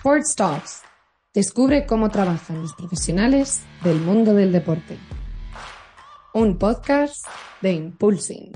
[0.00, 0.82] Sports Talks.
[1.34, 4.96] Descubre cómo trabajan los profesionales del mundo del deporte.
[6.32, 7.26] Un podcast
[7.60, 8.50] de Impulsing.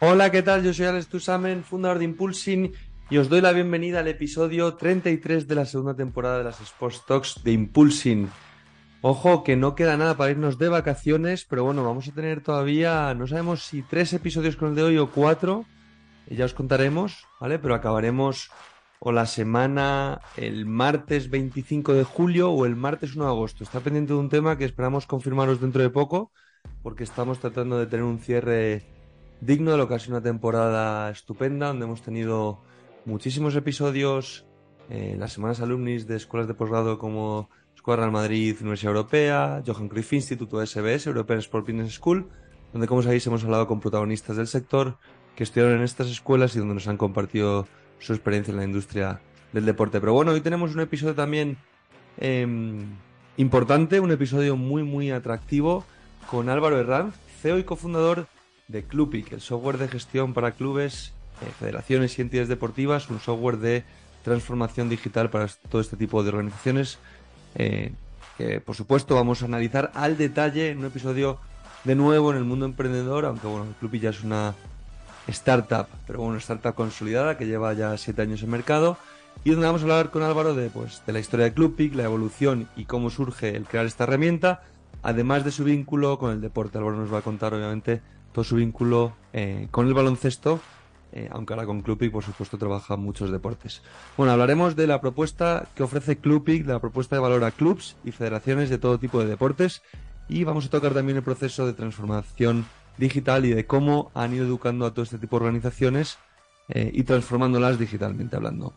[0.00, 0.62] Hola, ¿qué tal?
[0.62, 2.74] Yo soy Alex Tusamen, fundador de Impulsing,
[3.08, 7.02] y os doy la bienvenida al episodio 33 de la segunda temporada de las Sports
[7.06, 8.28] Talks de Impulsing.
[9.00, 13.14] Ojo, que no queda nada para irnos de vacaciones, pero bueno, vamos a tener todavía,
[13.14, 15.64] no sabemos si tres episodios con el de hoy o cuatro,
[16.26, 17.58] ya os contaremos, ¿vale?
[17.58, 18.50] Pero acabaremos
[19.00, 23.64] o la semana el martes 25 de julio o el martes 1 de agosto.
[23.64, 26.32] Está pendiente de un tema que esperamos confirmaros dentro de poco,
[26.82, 28.84] porque estamos tratando de tener un cierre
[29.40, 32.60] digno de lo que ha sido una temporada estupenda, donde hemos tenido
[33.04, 34.46] muchísimos episodios,
[34.90, 39.88] eh, las semanas alumnis de escuelas de posgrado como Escuela Real Madrid, Universidad Europea, Johan
[39.88, 42.28] Cruyff Instituto SBS, European Sport Business School,
[42.72, 44.98] donde como sabéis hemos hablado con protagonistas del sector
[45.36, 49.20] que estudiaron en estas escuelas y donde nos han compartido su experiencia en la industria
[49.52, 50.00] del deporte.
[50.00, 51.56] Pero bueno, hoy tenemos un episodio también
[52.18, 52.86] em,
[53.36, 55.84] importante, un episodio muy muy atractivo
[56.30, 58.26] con Álvaro Herranz, CEO y cofundador
[58.68, 63.58] de Clubic, el software de gestión para clubes, eh, federaciones y entidades deportivas, un software
[63.58, 63.84] de
[64.24, 66.98] transformación digital para todo este tipo de organizaciones
[67.54, 67.92] eh,
[68.36, 71.38] que por supuesto vamos a analizar al detalle en un episodio
[71.84, 74.54] de nuevo en el mundo emprendedor, aunque bueno, ya es una
[75.28, 78.96] startup, pero bueno, startup consolidada que lleva ya siete años en mercado
[79.44, 82.04] y donde vamos a hablar con Álvaro de, pues, de la historia de Clubpic, la
[82.04, 84.62] evolución y cómo surge el crear esta herramienta,
[85.02, 86.78] además de su vínculo con el deporte.
[86.78, 90.60] Álvaro nos va a contar obviamente todo su vínculo eh, con el baloncesto
[91.12, 93.82] eh, aunque ahora con Clubic, por supuesto, trabaja muchos deportes.
[94.16, 97.96] Bueno, hablaremos de la propuesta que ofrece Clubic, de la propuesta de valor a clubs
[98.04, 99.82] y federaciones de todo tipo de deportes,
[100.28, 102.66] y vamos a tocar también el proceso de transformación
[102.98, 106.18] digital y de cómo han ido educando a todo este tipo de organizaciones
[106.68, 108.74] eh, y transformándolas digitalmente hablando.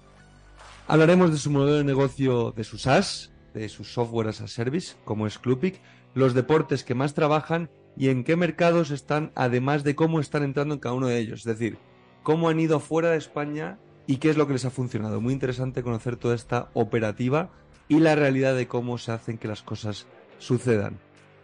[0.88, 4.95] Hablaremos de su modelo de negocio de sus SaaS, de sus software as a service,
[5.05, 5.81] como es Clubic,
[6.13, 10.74] los deportes que más trabajan y en qué mercados están, además de cómo están entrando
[10.74, 11.41] en cada uno de ellos.
[11.41, 11.78] Es decir,
[12.24, 15.22] cómo han ido fuera de España y qué es lo que les ha funcionado.
[15.22, 17.51] Muy interesante conocer toda esta operativa
[17.88, 20.07] y la realidad de cómo se hacen que las cosas
[20.40, 21.00] sucedan.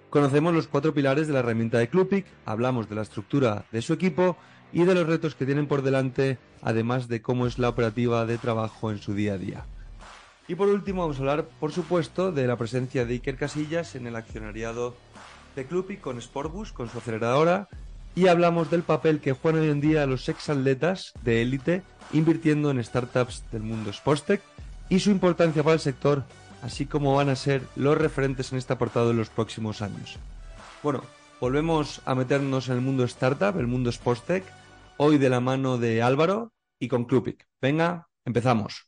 [0.09, 3.91] Conocemos los cuatro pilares de la herramienta de Clubic, hablamos de la estructura de su
[3.91, 4.37] equipo
[4.71, 8.37] y de los retos que tienen por delante, además de cómo es la operativa de
[8.37, 9.65] trabajo en su día a día.
[10.47, 14.07] Y por último vamos a hablar, por supuesto, de la presencia de Iker Casillas en
[14.07, 14.95] el accionariado
[15.57, 17.67] de Clubic con Sportbus, con su aceleradora,
[18.15, 22.81] y hablamos del papel que juegan hoy en día los exatletas de élite invirtiendo en
[22.81, 24.41] startups del mundo Sportstech
[24.89, 26.23] y su importancia para el sector,
[26.61, 30.17] así como van a ser los referentes en este apartado en los próximos años.
[30.83, 31.03] Bueno,
[31.39, 34.43] volvemos a meternos en el mundo startup, el mundo Sportstech,
[34.97, 37.47] hoy de la mano de Álvaro y con Clubic.
[37.61, 38.87] Venga, empezamos.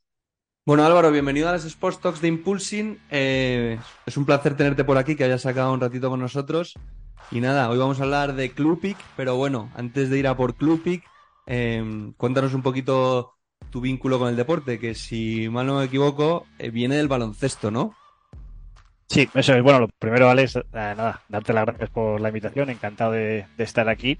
[0.65, 2.99] Bueno, Álvaro, bienvenido a las Sports Talks de Impulsing.
[3.09, 6.75] Eh, es un placer tenerte por aquí, que hayas sacado un ratito con nosotros.
[7.31, 10.55] Y nada, hoy vamos a hablar de Clubic, pero bueno, antes de ir a por
[10.55, 11.03] Clubic,
[11.47, 13.33] eh, cuéntanos un poquito
[13.69, 17.71] tu vínculo con el deporte, que si mal no me equivoco, eh, viene del baloncesto,
[17.71, 17.95] ¿no?
[19.09, 19.63] Sí, eso es.
[19.63, 23.89] Bueno, lo primero, Alex, eh, nada, darte las gracias por la invitación, encantado de, estar
[23.89, 24.19] aquí.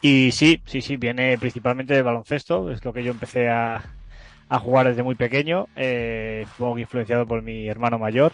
[0.00, 3.82] Y sí, sí, sí, viene principalmente del baloncesto, es lo que yo empecé a,
[4.60, 8.32] jugar desde muy pequeño, eh, que influenciado por mi hermano mayor.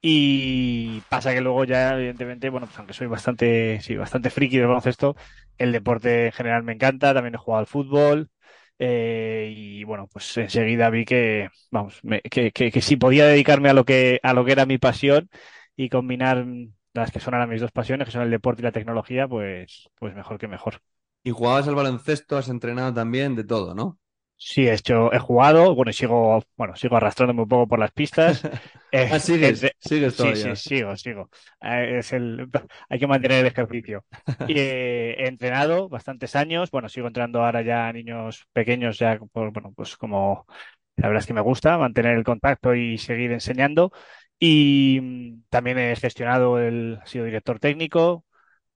[0.00, 4.66] Y pasa que luego ya, evidentemente, bueno, pues aunque soy bastante, sí, bastante friki del
[4.66, 5.16] baloncesto,
[5.58, 8.30] el deporte en general me encanta, también he jugado al fútbol.
[8.78, 13.84] Eh, y bueno, pues enseguida vi que, vamos, que, que, si podía dedicarme a lo
[13.84, 15.28] que, a lo que era mi pasión
[15.76, 16.44] y combinar
[16.92, 19.88] las que son ahora mis dos pasiones, que son el deporte y la tecnología, pues,
[19.98, 20.80] pues mejor que mejor.
[21.22, 23.98] Y jugabas al baloncesto, has entrenado también, de todo, ¿no?
[24.46, 28.42] Sí, he hecho, he jugado, bueno, sigo, bueno, sigo arrastrándome un poco por las pistas.
[28.92, 30.54] Eh, ah, sigues, sigues todavía.
[30.54, 31.28] Sí, sí, sigo, sigo.
[31.60, 32.48] Eh, es el,
[32.88, 34.04] hay que mantener el ejercicio.
[34.48, 39.72] Y he entrenado bastantes años, bueno, sigo entrenando ahora ya a niños pequeños, ya, bueno,
[39.74, 40.46] pues como,
[40.94, 43.90] la verdad es que me gusta mantener el contacto y seguir enseñando.
[44.38, 48.24] Y mm, también he gestionado el, he sido director técnico,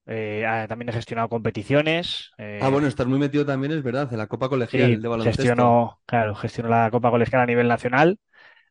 [0.09, 2.31] eh, también he gestionado competiciones.
[2.37, 5.41] Eh, ah, bueno, estás muy metido también, es verdad, en la Copa Colegial de baloncesto.
[5.41, 8.19] Gestiono, claro, gestiono la Copa Colegial a nivel nacional.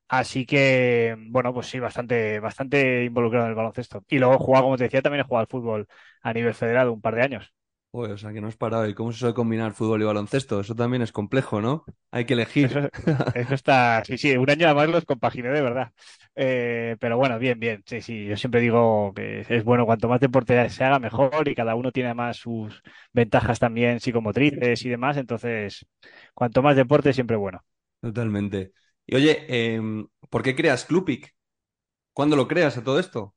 [0.09, 4.03] Así que, bueno, pues sí, bastante, bastante involucrado en el baloncesto.
[4.09, 5.87] Y luego he jugado, como te decía, también he jugado al fútbol
[6.23, 7.53] a nivel federado un par de años
[8.01, 8.89] o sea, que no has parado.
[8.89, 10.61] ¿Y cómo se suele combinar fútbol y baloncesto?
[10.61, 11.85] Eso también es complejo, ¿no?
[12.11, 12.91] Hay que elegir.
[13.35, 14.03] Eso, está.
[14.05, 15.93] Sí, sí, un año además los compaginé de verdad.
[16.35, 17.83] Eh, pero bueno, bien, bien.
[17.87, 18.27] Sí, sí.
[18.27, 21.93] Yo siempre digo que es bueno cuanto más deporte se haga, mejor y cada uno
[21.93, 25.17] tiene más sus ventajas también psicomotrices y demás.
[25.17, 25.87] Entonces,
[26.35, 27.63] cuanto más deporte, siempre bueno.
[28.01, 28.73] Totalmente.
[29.07, 31.35] Y oye, em, ¿por qué creas Clupic?
[32.15, 33.37] ¿Cuándo lo creas a todo esto?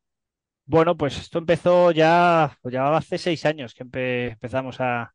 [0.73, 5.13] Bueno, pues esto empezó ya, pues ya hace seis años que empe- empezamos a,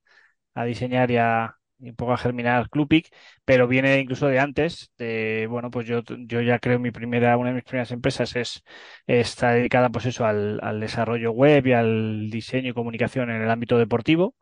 [0.54, 3.08] a diseñar y, a, y un poco a germinar Clupic,
[3.44, 4.92] pero viene incluso de antes.
[4.98, 8.62] De, bueno, pues yo, yo ya creo mi primera, una de mis primeras empresas es,
[9.06, 13.50] está dedicada pues eso al, al desarrollo web y al diseño y comunicación en el
[13.50, 14.36] ámbito deportivo.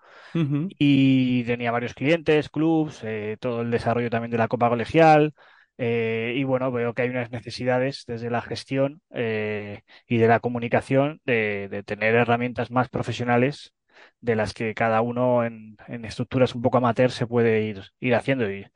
[0.78, 5.34] Y tenía varios clientes, clubs, eh, todo el desarrollo también de la Copa Colegial.
[5.78, 10.40] Eh, y bueno, veo que hay unas necesidades desde la gestión eh, y de la
[10.40, 13.74] comunicación de, tener herramientas más profesionales
[14.20, 18.14] de las que cada uno en, en estructuras un poco amateur se puede ir, ir
[18.14, 18.50] haciendo.
[18.50, 18.66] Y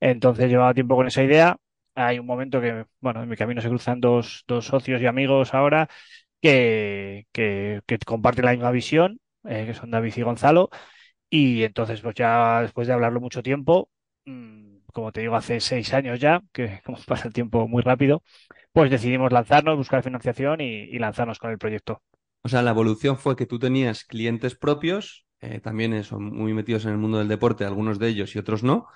[0.00, 1.56] entonces llevaba tiempo con esa idea.
[1.94, 5.54] Hay un momento que, bueno, en mi camino se cruzan dos, dos socios y amigos
[5.54, 5.88] ahora
[6.40, 10.70] que, que, que comparten la misma visión, eh, que son David y Gonzalo.
[11.30, 13.90] Y entonces, pues ya después de hablarlo mucho tiempo,
[14.26, 18.22] mm, como te digo, hace seis años ya, que como pasa el tiempo muy rápido,
[18.72, 22.02] pues decidimos lanzarnos, buscar financiación y, y lanzarnos con el proyecto.
[22.42, 26.84] O sea, la evolución fue que tú tenías clientes propios, eh, también son muy metidos
[26.84, 28.86] en el mundo del deporte, algunos de ellos y otros no,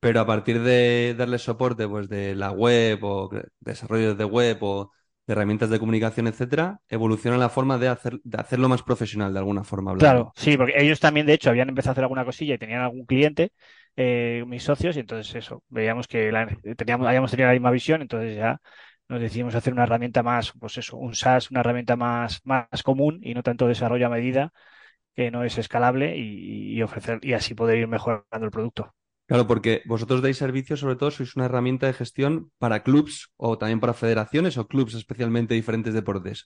[0.00, 4.58] pero a partir de darles soporte pues, de la web o cre- desarrollo de web
[4.62, 4.92] o
[5.26, 9.38] de herramientas de comunicación, etcétera, evoluciona la forma de, hacer, de hacerlo más profesional, de
[9.40, 10.22] alguna forma hablando.
[10.22, 12.82] Claro, sí, porque ellos también, de hecho, habían empezado a hacer alguna cosilla y tenían
[12.82, 13.52] algún cliente,
[13.96, 16.46] eh, mis socios, y entonces eso, veíamos que la-
[16.76, 18.60] teníamos, habíamos tenido la misma visión, entonces ya
[19.08, 23.20] nos decidimos hacer una herramienta más, pues eso, un SaaS, una herramienta más, más común
[23.22, 24.52] y no tanto desarrollo a medida,
[25.14, 28.94] que no es escalable y, ofrecer, y así poder ir mejorando el producto.
[29.28, 32.32] Claro, porque vosotros dais servicio, sobre todo, sois una herramienta de gestión
[32.62, 36.38] para clubs o también para federaciones o clubs especialmente diferentes deportes.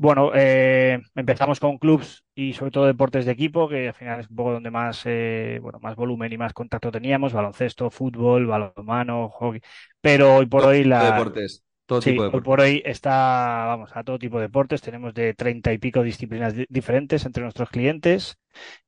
[0.00, 4.30] Bueno, eh, empezamos con clubs y sobre todo deportes de equipo, que al final es
[4.30, 9.28] un poco donde más, eh, bueno, más volumen y más contacto teníamos, baloncesto, fútbol, balonmano,
[9.30, 9.60] hockey.
[10.00, 12.42] Pero hoy por Todo hoy la, deportes, todo sí, tipo de hoy deportes.
[12.42, 14.82] por hoy está, vamos, a todo tipo de deportes.
[14.82, 18.38] Tenemos de treinta y pico disciplinas di- diferentes entre nuestros clientes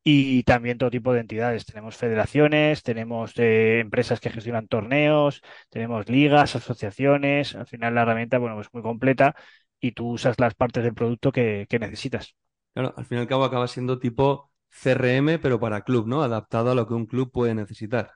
[0.05, 1.67] y también todo tipo de entidades.
[1.67, 7.55] Tenemos federaciones, tenemos eh, empresas que gestionan torneos, tenemos ligas, asociaciones.
[7.55, 9.35] Al final la herramienta, bueno, pues muy completa
[9.81, 12.35] y tú usas las partes del producto que, que necesitas.
[12.75, 16.23] Claro, al fin y al cabo acaba siendo tipo CRM, pero para club, ¿no?
[16.23, 18.13] Adaptado a lo que un club puede necesitar.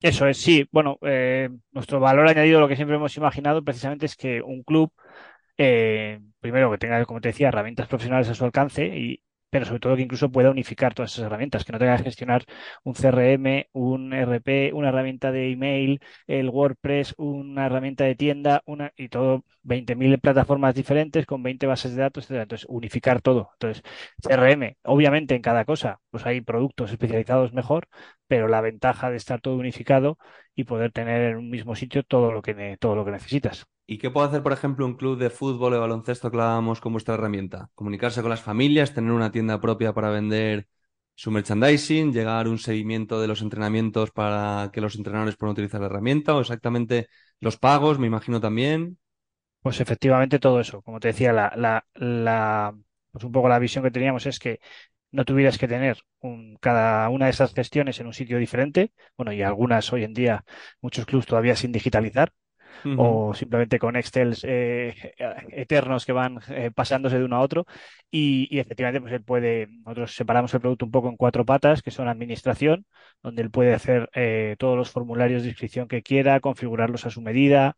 [0.00, 0.66] Eso es, sí.
[0.72, 4.92] Bueno, eh, nuestro valor añadido, lo que siempre hemos imaginado precisamente es que un club,
[5.58, 9.80] eh, primero que tenga, como te decía, herramientas profesionales a su alcance y pero sobre
[9.80, 12.44] todo que incluso pueda unificar todas esas herramientas, que no tenga que gestionar
[12.84, 18.92] un CRM, un RP, una herramienta de email, el WordPress, una herramienta de tienda, una
[18.96, 22.42] y todo 20.000 plataformas diferentes con 20 bases de datos, etcétera.
[22.44, 23.50] Entonces, unificar todo.
[23.54, 23.82] Entonces,
[24.22, 27.88] CRM, obviamente en cada cosa, pues hay productos especializados mejor,
[28.26, 30.18] pero la ventaja de estar todo unificado
[30.54, 33.66] y poder tener en un mismo sitio todo lo que todo lo que necesitas.
[33.92, 36.92] ¿Y qué puede hacer, por ejemplo, un club de fútbol o baloncesto que hagamos con
[36.92, 37.70] vuestra herramienta?
[37.74, 40.68] Comunicarse con las familias, tener una tienda propia para vender
[41.16, 45.88] su merchandising, llegar un seguimiento de los entrenamientos para que los entrenadores puedan utilizar la
[45.88, 47.08] herramienta o exactamente
[47.40, 48.96] los pagos, me imagino también.
[49.60, 50.82] Pues efectivamente todo eso.
[50.82, 51.84] Como te decía, la,
[53.10, 54.60] pues un poco la visión que teníamos es que
[55.10, 55.98] no tuvieras que tener
[56.60, 58.92] cada una de esas gestiones en un sitio diferente.
[59.16, 60.44] Bueno, y algunas hoy en día,
[60.80, 62.32] muchos clubs todavía sin digitalizar
[62.96, 67.66] O simplemente con Excel eternos que van eh, pasándose de uno a otro.
[68.10, 71.90] Y, efectivamente, pues él puede, nosotros separamos el producto un poco en cuatro patas, que
[71.90, 72.86] son administración,
[73.22, 77.20] donde él puede hacer eh, todos los formularios de inscripción que quiera, configurarlos a su
[77.22, 77.76] medida,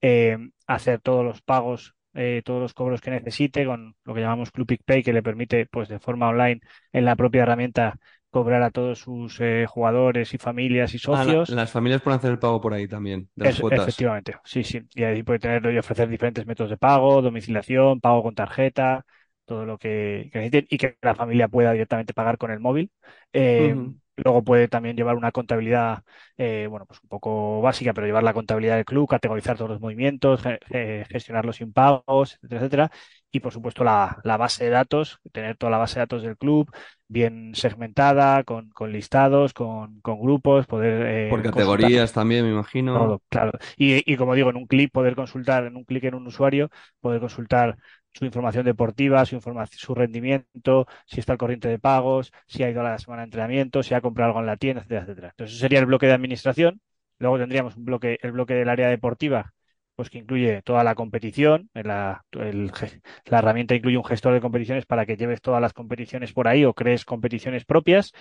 [0.00, 1.94] eh, hacer todos los pagos.
[2.14, 5.66] eh, todos los cobros que necesite con lo que llamamos Club Pay, que le permite,
[5.66, 6.60] pues, de forma online
[6.92, 7.98] en la propia herramienta
[8.34, 11.46] cobrar a todos sus eh, jugadores y familias y Ah, la- socios.
[11.46, 14.06] las familias pueden hacer el pago por ahí también, de las Es- cuotas.
[14.08, 14.80] efectivamente, sí, sí.
[14.94, 19.04] Y ahí puede tener y ofrecer diferentes métodos de pago, domiciliación, pago con tarjeta,
[19.44, 22.90] todo lo que, que necesiten y que la familia pueda directamente pagar con el móvil.
[23.34, 23.76] Eh,
[24.16, 26.04] luego puede también llevar una contabilidad,
[26.38, 29.80] eh, bueno, pues un poco básica, pero llevar la contabilidad del club, categorizar todos los
[29.80, 32.90] movimientos, ge- eh, gestionar los impagos, etcétera, etcétera.
[33.34, 36.36] Y por supuesto la, la base de datos, tener toda la base de datos del
[36.38, 36.70] club
[37.08, 42.92] bien segmentada, con, con listados, con, con grupos, poder eh, Por categorías también, me imagino.
[42.92, 43.52] todo, claro.
[43.76, 46.70] Y, y como digo, en un clic poder consultar, en un clic en un usuario,
[47.00, 47.76] poder consultar
[48.12, 52.70] su información deportiva, su información, su rendimiento, si está al corriente de pagos, si ha
[52.70, 55.28] ido a la semana de entrenamiento, si ha comprado algo en la tienda, etcétera, etcétera.
[55.30, 56.80] Entonces, eso sería el bloque de administración.
[57.18, 59.52] Luego tendríamos un bloque, el bloque del área deportiva,
[59.96, 65.06] pues que incluye toda la competición, la, la herramienta incluye un gestor de competiciones para
[65.06, 68.12] que lleves todas las competiciones por ahí o crees competiciones propias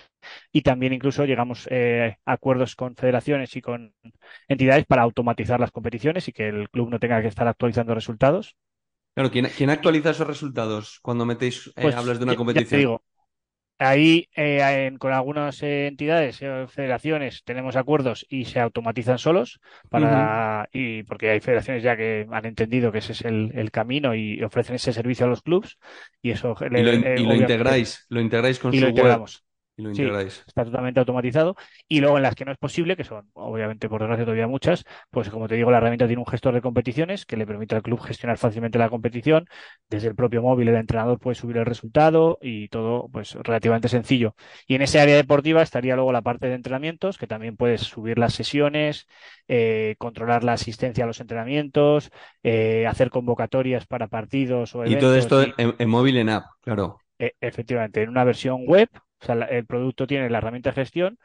[0.52, 3.94] y también incluso llegamos eh, a acuerdos con federaciones y con
[4.48, 8.56] entidades para automatizar las competiciones y que el club no tenga que estar actualizando resultados.
[9.16, 12.80] Claro, ¿quién, actualiza esos resultados cuando metéis, eh, pues hablas de una competición?
[12.80, 13.04] digo,
[13.80, 20.70] Ahí, eh, con algunas eh, entidades, eh, federaciones, tenemos acuerdos y se automatizan solos para
[20.72, 24.76] y porque hay federaciones ya que han entendido que ese es el, camino y ofrecen
[24.76, 25.78] ese servicio a los clubes
[26.22, 29.43] y eso y lo, integráis, lo integráis con y su lo integramos.
[29.76, 31.56] Y lo sí, está totalmente automatizado.
[31.88, 34.86] Y luego en las que no es posible, que son obviamente por desgracia todavía muchas,
[35.10, 37.82] pues como te digo, la herramienta tiene un gestor de competiciones que le permite al
[37.82, 39.48] club gestionar fácilmente la competición.
[39.90, 44.36] Desde el propio móvil el entrenador puede subir el resultado y todo pues relativamente sencillo.
[44.68, 48.20] Y en ese área deportiva estaría luego la parte de entrenamientos, que también puedes subir
[48.20, 49.08] las sesiones,
[49.48, 52.12] eh, controlar la asistencia a los entrenamientos,
[52.44, 54.98] eh, hacer convocatorias para partidos o eventos.
[54.98, 57.00] Y todo esto en, en, móvil en app, claro.
[57.18, 58.90] E, efectivamente, en una versión web
[59.24, 61.18] o sea, el producto tiene la herramienta de gestión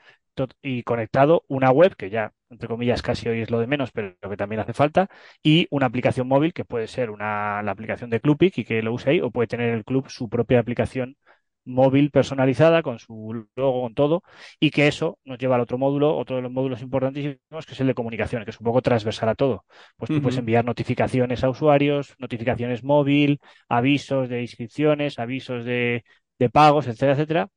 [0.62, 4.14] y conectado una web, que ya, entre comillas, casi hoy es lo de menos, pero
[4.20, 5.08] que también hace falta,
[5.42, 8.92] y una aplicación móvil, que puede ser una, la aplicación de Clubic y que lo
[8.92, 11.16] use ahí, o puede tener el club su propia aplicación
[11.64, 14.22] móvil personalizada con su logo, con todo,
[14.60, 17.80] y que eso nos lleva al otro módulo, otro de los módulos importantísimos, que es
[17.80, 19.64] el de comunicación, que es un poco transversal a todo.
[19.96, 26.04] Pues tú puedes enviar notificaciones a usuarios, notificaciones móvil, avisos de inscripciones, avisos de,
[26.38, 27.48] de pagos, etcétera, etcétera,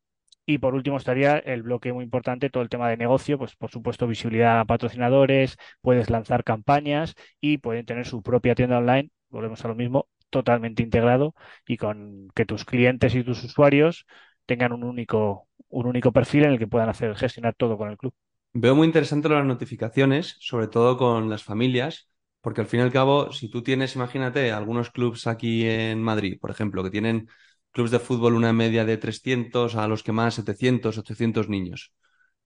[0.52, 3.72] y por último estaría el bloque muy importante, todo el tema de negocio, pues por
[3.72, 9.64] supuesto visibilidad a patrocinadores, puedes lanzar campañas y pueden tener su propia tienda online, volvemos
[9.64, 11.36] a lo mismo, totalmente integrado
[11.68, 14.06] y con que tus clientes y tus usuarios
[14.46, 17.98] tengan un único, un único perfil en el que puedan hacer gestionar todo con el
[17.98, 18.14] club.
[18.54, 22.10] Veo muy interesante las notificaciones, sobre todo con las familias,
[22.42, 26.38] porque al fin y al cabo, si tú tienes, imagínate, algunos clubs aquí en Madrid,
[26.42, 27.30] por ejemplo, que tienen
[27.72, 31.94] clubes de fútbol una media de 300 a los que más 700, 800 niños,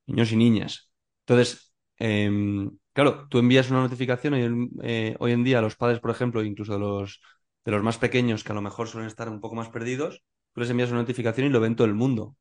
[0.06, 0.92] niños y niñas.
[1.26, 6.12] Entonces, em, claro, tú envías una notificación y eh, hoy en día los padres, por
[6.12, 7.22] ejemplo, incluso de los,
[7.64, 10.62] de los más pequeños que a lo mejor suelen estar un poco más perdidos, tú
[10.62, 12.36] les envías una notificación y lo ven todo el mundo.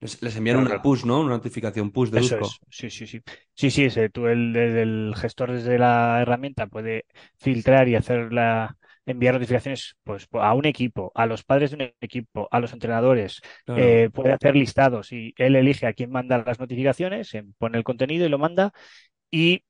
[0.00, 1.20] Les, envían una push, ¿no?
[1.20, 2.38] Una notificación push de Eso
[2.70, 3.20] Sí, sí, sí.
[3.52, 7.04] Sí, sí, ese, tú el, el gestor desde la herramienta puede
[7.36, 8.76] filtrar y hacer la,
[9.10, 13.40] enviar notificaciones pues, a un equipo, a los padres de un equipo, a los entrenadores,
[13.68, 18.26] eh, puede hacer listados y él elige a quién manda las notificaciones, pone el contenido
[18.26, 18.72] y lo manda.
[19.30, 19.64] Y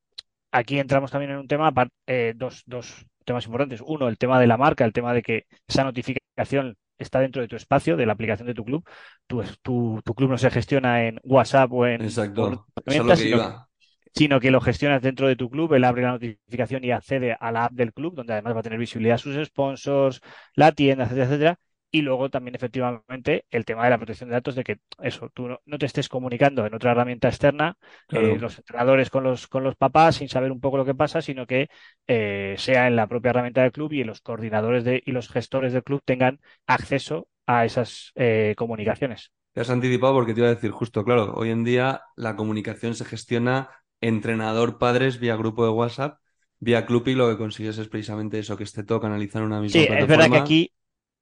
[0.52, 1.73] aquí entramos también en un tema,
[2.07, 3.83] eh, dos, dos temas importantes.
[3.85, 7.49] Uno, el tema de la marca, el tema de que esa notificación está dentro de
[7.49, 8.88] tu espacio, de la aplicación de tu club.
[9.26, 12.02] Tu, tu, tu club no se gestiona en WhatsApp o en...
[12.02, 12.66] Exacto.
[12.87, 13.67] Eso es lo que iba
[14.14, 17.52] sino que lo gestionas dentro de tu club, él abre la notificación y accede a
[17.52, 20.20] la app del club, donde además va a tener visibilidad a sus sponsors,
[20.54, 21.58] la tienda, etcétera, etcétera.
[21.90, 25.48] Y luego también efectivamente el tema de la protección de datos, de que eso, tú
[25.48, 27.78] no, te estés comunicando en otra herramienta externa,
[28.10, 31.22] eh, los entrenadores con los, con los papás sin saber un poco lo que pasa,
[31.22, 31.68] sino que
[32.06, 35.72] eh, sea en la propia herramienta del club y los coordinadores de, y los gestores
[35.72, 39.32] del club tengan acceso a esas eh, comunicaciones.
[39.54, 42.94] Te has anticipado porque te iba a decir justo, claro, hoy en día la comunicación
[42.94, 43.70] se gestiona
[44.00, 46.21] entrenador padres vía grupo de WhatsApp,
[46.61, 49.61] vía Club y lo que consigues es precisamente eso, que esté todo canalizado en una
[49.61, 50.73] misma sí, es verdad que aquí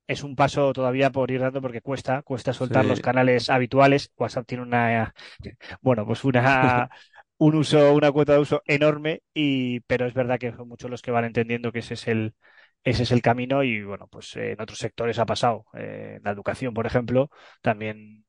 [0.07, 4.13] es un paso todavía por ir dando porque cuesta, cuesta soltar los canales habituales.
[4.17, 5.15] WhatsApp tiene una,
[5.81, 6.89] bueno, pues una,
[7.39, 11.03] un uso, una cuota de uso enorme y, pero es verdad que son muchos los
[11.03, 12.35] que van entendiendo que ese es el,
[12.85, 15.67] ese es el camino y bueno, pues en otros sectores ha pasado.
[15.75, 17.31] Eh, en la educación, por ejemplo,
[17.61, 18.25] también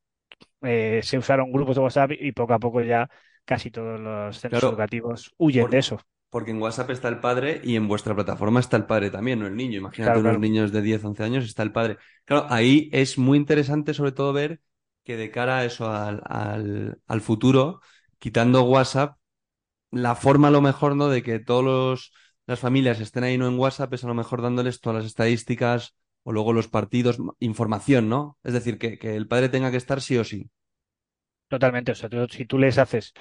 [0.63, 3.09] eh, se usaron grupos de WhatsApp y poco a poco ya
[3.47, 5.99] casi todos los centros educativos huyen de eso.
[6.29, 9.47] Porque en WhatsApp está el padre y en vuestra plataforma está el padre también, no
[9.47, 9.79] el niño.
[9.79, 11.97] Imagínate unos niños de 10, 11 años, está el padre.
[12.25, 14.59] Claro, ahí es muy interesante sobre todo ver
[15.05, 16.21] que de cara a eso, al,
[17.07, 17.79] al, futuro,
[18.19, 19.17] quitando WhatsApp,
[19.89, 21.07] la forma a lo mejor, ¿no?
[21.07, 22.11] De que todas
[22.45, 25.95] las familias estén ahí no en WhatsApp es a lo mejor dándoles todas las estadísticas
[26.23, 28.37] o luego los partidos, información, ¿no?
[28.43, 30.51] Es decir, que, que el padre tenga que estar sí o sí.
[31.47, 31.93] Totalmente.
[31.93, 33.13] O sea, si tú les haces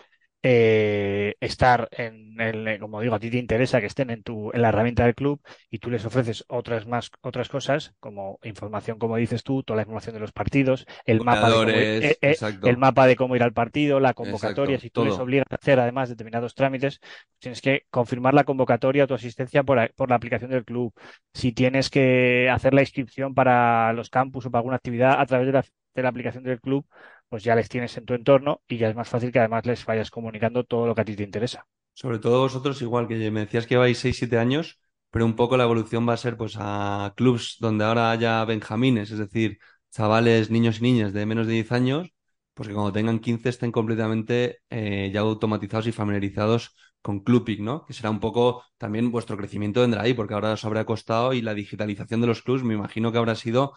[0.42, 4.62] eh, estar en el, como digo, a ti te interesa que estén en tu, en
[4.62, 5.40] la herramienta del club
[5.70, 9.82] y tú les ofreces otras más, otras cosas, como información, como dices tú, toda la
[9.82, 13.42] información de los partidos, el mapa de cómo, eh, eh, el mapa de cómo ir
[13.42, 17.00] al partido, la convocatoria, si tú les obligas a hacer además determinados trámites,
[17.38, 20.92] tienes que confirmar la convocatoria o tu asistencia por, por la aplicación del club.
[21.32, 25.46] Si tienes que hacer la inscripción para los campus o para alguna actividad a través
[25.46, 25.64] de la,
[25.94, 26.86] de la aplicación del club,
[27.28, 29.84] pues ya les tienes en tu entorno y ya es más fácil que además les
[29.84, 31.66] vayas comunicando todo lo que a ti te interesa.
[31.94, 34.78] Sobre todo vosotros, igual que me decías que lleváis 6-7 años,
[35.10, 39.10] pero un poco la evolución va a ser pues a clubs donde ahora haya benjamines,
[39.10, 39.58] es decir,
[39.90, 42.12] chavales, niños y niñas de menos de 10 años,
[42.54, 47.84] pues que cuando tengan 15 estén completamente eh, ya automatizados y familiarizados con Clubic, ¿no?
[47.86, 51.40] Que será un poco también vuestro crecimiento vendrá ahí, porque ahora os habrá costado y
[51.40, 53.74] la digitalización de los clubs me imagino que habrá sido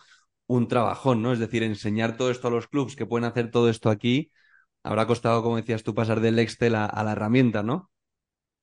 [0.50, 1.32] un trabajón, ¿no?
[1.32, 4.32] Es decir, enseñar todo esto a los clubs que pueden hacer todo esto aquí,
[4.82, 7.92] habrá costado, como decías tú, pasar del Excel a, la herramienta, ¿no?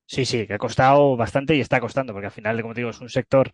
[0.05, 2.90] Sí, sí, que ha costado bastante y está costando, porque al final, como te digo,
[2.90, 3.52] es un sector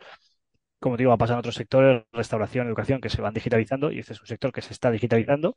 [0.80, 4.00] como digo, va a pasar en otros sectores, restauración, educación, que se van digitalizando y
[4.00, 5.54] este es un sector que se está digitalizando,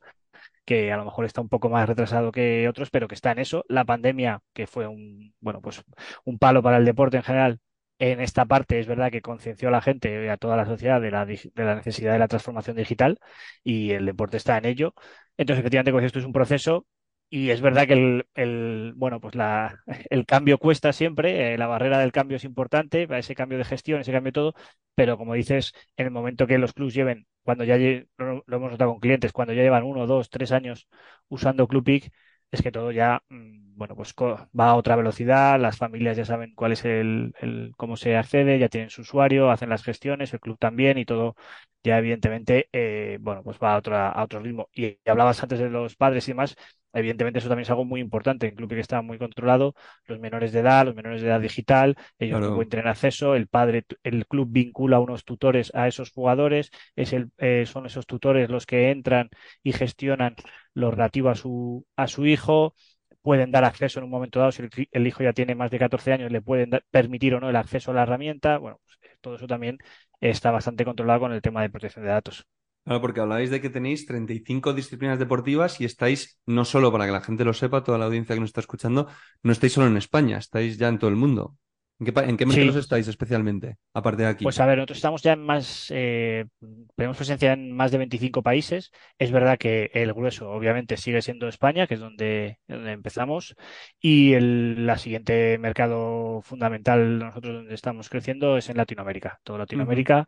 [0.64, 3.40] que a lo mejor está un poco más retrasado que otros, pero que está en
[3.40, 3.64] eso.
[3.68, 5.82] La pandemia, que fue un, bueno, pues
[6.24, 7.58] un palo para el deporte en general,
[7.98, 11.00] en esta parte es verdad que concienció a la gente y a toda la sociedad
[11.00, 13.18] de la, de la necesidad de la transformación digital
[13.64, 14.94] y el deporte está en ello.
[15.36, 16.86] Entonces, efectivamente, pues esto es un proceso
[17.28, 21.98] y es verdad que el, bueno, pues la, el cambio cuesta siempre, eh, la barrera
[21.98, 24.54] del cambio es importante, ese cambio de gestión, ese cambio de todo,
[24.94, 27.76] pero como dices, en el momento que los clubs lleven, cuando ya
[28.18, 30.88] lo, hemos notado con clientes, cuando ya llevan uno, dos, tres años
[31.28, 32.12] usando Clubic,
[32.56, 36.54] es que todo ya, mm, bueno, pues va a otra velocidad, las familias ya saben
[36.54, 40.40] cuál es el, el, cómo se accede, ya tienen su usuario, hacen las gestiones, el
[40.40, 41.36] club también y todo
[41.84, 44.68] ya evidentemente, eh, bueno, pues va a, otra, a otro ritmo.
[44.74, 46.56] Y hablabas antes de los padres y demás,
[46.92, 48.46] Evidentemente eso también es algo muy importante.
[48.46, 49.74] El club que está muy controlado,
[50.06, 53.34] los menores de edad, los menores de edad digital, ellos no pueden tener acceso.
[53.34, 56.70] El padre, el club vincula unos tutores a esos jugadores.
[56.94, 59.28] Es el, eh, son esos tutores los que entran
[59.62, 60.36] y gestionan
[60.76, 62.74] lo relativo a su, a su hijo.
[63.22, 66.12] Pueden dar acceso en un momento dado, si el, hijo ya tiene más de 14
[66.12, 68.58] años, le pueden permitir o no el acceso a la herramienta.
[68.58, 69.78] Bueno, pues, todo eso también
[70.20, 72.46] está bastante controlado con el tema de protección de datos.
[72.84, 77.12] Claro, porque habláis de que tenéis 35 disciplinas deportivas y estáis, no solo para que
[77.12, 79.08] la gente lo sepa, toda la audiencia que nos está escuchando,
[79.42, 81.56] no estáis solo en España, estáis ya en todo el mundo.
[81.98, 84.44] ¿En qué, en qué mercados estáis especialmente, aparte de aquí?
[84.44, 86.44] Pues a ver, nosotros estamos ya en más, eh,
[86.94, 88.92] tenemos presencia en más de 25 países.
[89.18, 93.54] Es verdad que el grueso, obviamente, sigue siendo España, que es donde, donde empezamos,
[93.98, 99.40] y el la siguiente mercado fundamental nosotros donde estamos creciendo es en Latinoamérica.
[99.42, 100.26] Todo Latinoamérica,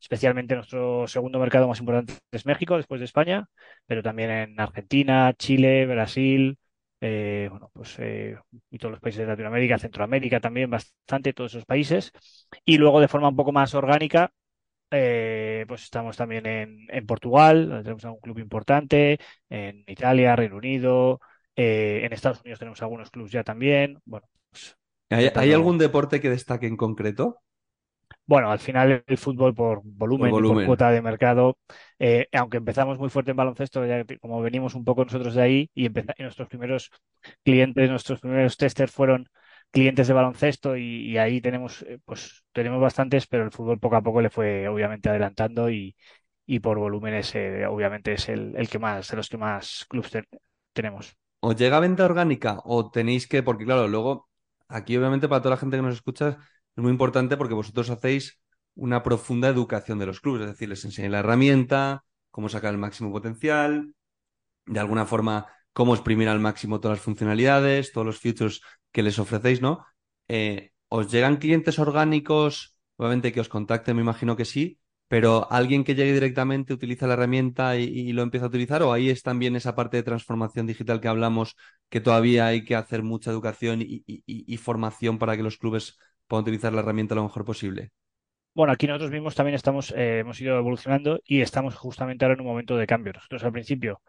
[0.00, 3.48] especialmente nuestro segundo mercado más importante es México, después de España,
[3.86, 6.58] pero también en Argentina, Chile, Brasil,
[7.00, 8.36] eh, bueno, pues eh,
[8.70, 12.12] y todos los países de Latinoamérica, Centroamérica también bastante, todos esos países.
[12.64, 14.32] Y luego de forma un poco más orgánica,
[14.90, 20.56] eh, pues estamos también en, en Portugal, donde tenemos un club importante, en Italia, Reino
[20.56, 21.20] Unido,
[21.56, 23.98] en Estados Unidos tenemos algunos clubes ya también.
[24.06, 24.76] Bueno, pues,
[25.10, 27.42] ¿Hay, algún deporte que destaque en concreto?
[28.30, 31.58] Bueno, al final el fútbol por volumen, por, por cuota de mercado,
[31.98, 35.70] eh, aunque empezamos muy fuerte en baloncesto, ya como venimos un poco nosotros de ahí
[35.74, 35.88] y,
[36.20, 36.92] nuestros primeros
[37.42, 39.28] clientes, nuestros primeros testers fueron
[39.72, 44.02] clientes de baloncesto y, ahí tenemos, eh, pues tenemos bastantes, pero el fútbol poco a
[44.02, 45.96] poco le fue obviamente adelantando y,
[46.46, 50.12] y por volúmenes eh, obviamente es el, el, que más, de los que más clubes
[50.72, 51.16] tenemos.
[51.40, 54.28] ¿Os llega venta orgánica o tenéis que, porque claro, luego
[54.68, 56.38] aquí obviamente para toda la gente que nos escucha
[56.76, 58.40] es muy importante porque vosotros hacéis
[58.74, 62.78] una profunda educación de los clubes, es decir, les enseñáis la herramienta, cómo sacar el
[62.78, 63.94] máximo potencial,
[64.66, 68.60] de alguna forma cómo exprimir al máximo todas las funcionalidades, todos los features
[68.92, 69.84] que les ofrecéis, ¿no?
[70.28, 72.76] Eh, ¿Os llegan clientes orgánicos?
[72.96, 74.78] Obviamente que os contacten, me imagino que sí,
[75.08, 79.10] pero alguien que llegue directamente utiliza la herramienta y, lo empieza a utilizar, o ahí
[79.10, 81.56] es también esa parte de transformación digital que hablamos,
[81.88, 85.98] que todavía hay que hacer mucha educación y formación para que los clubes
[86.30, 87.90] para utilizar la herramienta lo mejor posible?
[88.54, 92.40] Bueno, aquí nosotros mismos también estamos, eh, hemos ido evolucionando y estamos justamente ahora en
[92.40, 93.12] un momento de cambio.
[93.12, 94.00] Nosotros al principio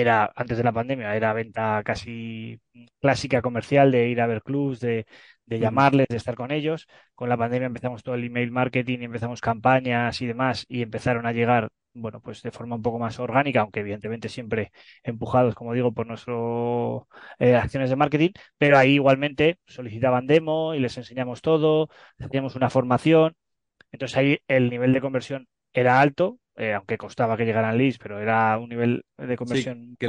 [0.00, 2.60] era, antes de la pandemia, era venta casi
[3.00, 5.06] clásica comercial de ir a ver clubs, de,
[5.46, 6.86] de llamarles, de estar con ellos.
[7.14, 11.26] Con la pandemia empezamos todo el email marketing y empezamos campañas y demás y empezaron
[11.26, 15.74] a llegar bueno, pues de forma un poco más orgánica, aunque evidentemente siempre empujados, como
[15.74, 16.38] digo, por nuestras
[17.38, 22.70] eh, acciones de marketing, pero ahí igualmente solicitaban demo y les enseñamos todo, hacíamos una
[22.70, 23.34] formación,
[23.92, 28.20] entonces ahí el nivel de conversión era alto, eh, aunque costaba que llegaran leads, pero
[28.20, 30.06] era un nivel de conversión, que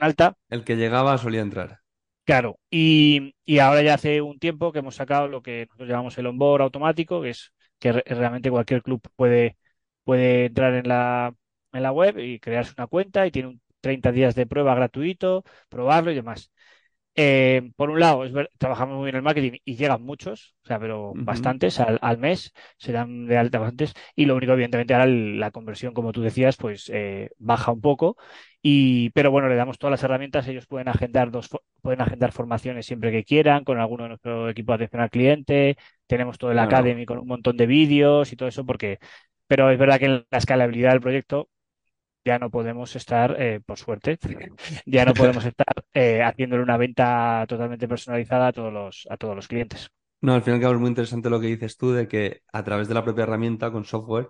[0.00, 0.36] alta.
[0.48, 1.80] El que llegaba solía entrar.
[2.24, 6.18] Claro, y, y, ahora ya hace un tiempo que hemos sacado lo que nosotros llamamos
[6.18, 9.56] el onboard automático, que es que realmente cualquier club puede
[10.06, 11.34] puede entrar en la,
[11.72, 15.44] en la web y crearse una cuenta y tiene un 30 días de prueba gratuito,
[15.68, 16.52] probarlo y demás.
[17.18, 20.66] Eh, por un lado, es ver, trabajamos muy bien el marketing y llegan muchos, o
[20.66, 24.92] sea, pero bastantes al, al mes, se dan de alta bastantes, y lo único, evidentemente,
[24.92, 28.18] ahora la conversión, como tú decías, pues eh, baja un poco,
[28.60, 31.48] y, pero bueno, le damos todas las herramientas, ellos pueden agendar dos,
[31.80, 35.78] pueden agendar formaciones siempre que quieran, con alguno de nuestro equipo de atención al cliente,
[36.06, 36.66] tenemos todo el Claro.
[36.66, 38.98] Academy con un montón de vídeos y todo eso, porque,
[39.46, 41.48] pero es verdad que en la escalabilidad del proyecto
[42.26, 44.18] ya no podemos estar, eh, por suerte,
[44.86, 49.36] ya no podemos estar eh, haciéndole una venta totalmente personalizada a todos los, a todos
[49.36, 49.88] los clientes.
[50.20, 52.42] No, al fin y al cabo es muy interesante lo que dices tú de que
[52.52, 54.28] a través de la propia herramienta con software,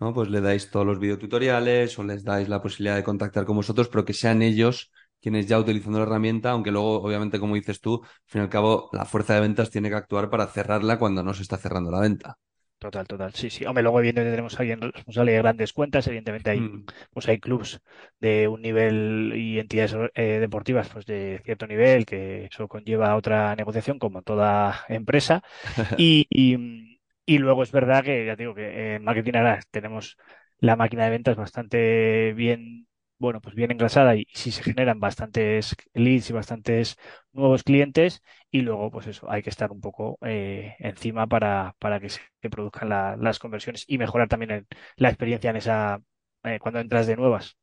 [0.00, 0.12] ¿no?
[0.12, 3.88] Pues le dais todos los videotutoriales o les dais la posibilidad de contactar con vosotros,
[3.88, 8.02] pero que sean ellos quienes ya utilizando la herramienta, aunque luego, obviamente, como dices tú,
[8.02, 11.22] al fin y al cabo, la fuerza de ventas tiene que actuar para cerrarla cuando
[11.22, 12.38] no se está cerrando la venta.
[12.78, 13.32] Total, total.
[13.34, 13.64] Sí, sí.
[13.64, 17.80] Hombre, luego evidentemente tenemos alguien responsable de grandes cuentas, evidentemente hay, Mm, pues hay clubs
[18.20, 23.56] de un nivel y entidades eh, deportivas pues de cierto nivel, que eso conlleva otra
[23.56, 25.42] negociación como toda empresa.
[25.96, 30.16] Y, y, y luego es verdad que, ya digo, que en marketing ahora tenemos
[30.58, 32.85] la máquina de ventas bastante bien,
[33.18, 36.96] bueno, pues bien engrasada y sí se generan bastantes leads y bastantes
[37.32, 42.00] nuevos clientes y luego, pues eso, hay que estar un poco eh, encima para, para
[42.00, 46.00] que se produzcan la- las conversiones y mejorar también la experiencia en esa,
[46.44, 47.56] eh, cuando entras de nuevas.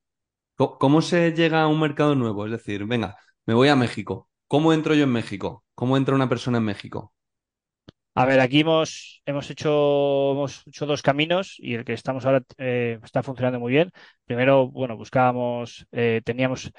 [0.56, 2.46] ¿Cómo se llega a un mercado nuevo?
[2.46, 4.30] Es decir, venga, me voy a México.
[4.48, 5.64] ¿Cómo entro yo en México?
[5.76, 7.14] ¿Cómo entra una persona en México?
[8.16, 12.44] A ver, aquí hemos, hemos hecho, hemos hecho dos caminos y el que estamos ahora
[12.58, 13.92] eh, está funcionando muy bien.
[14.26, 16.72] Primero, bueno, buscábamos, eh, teníamos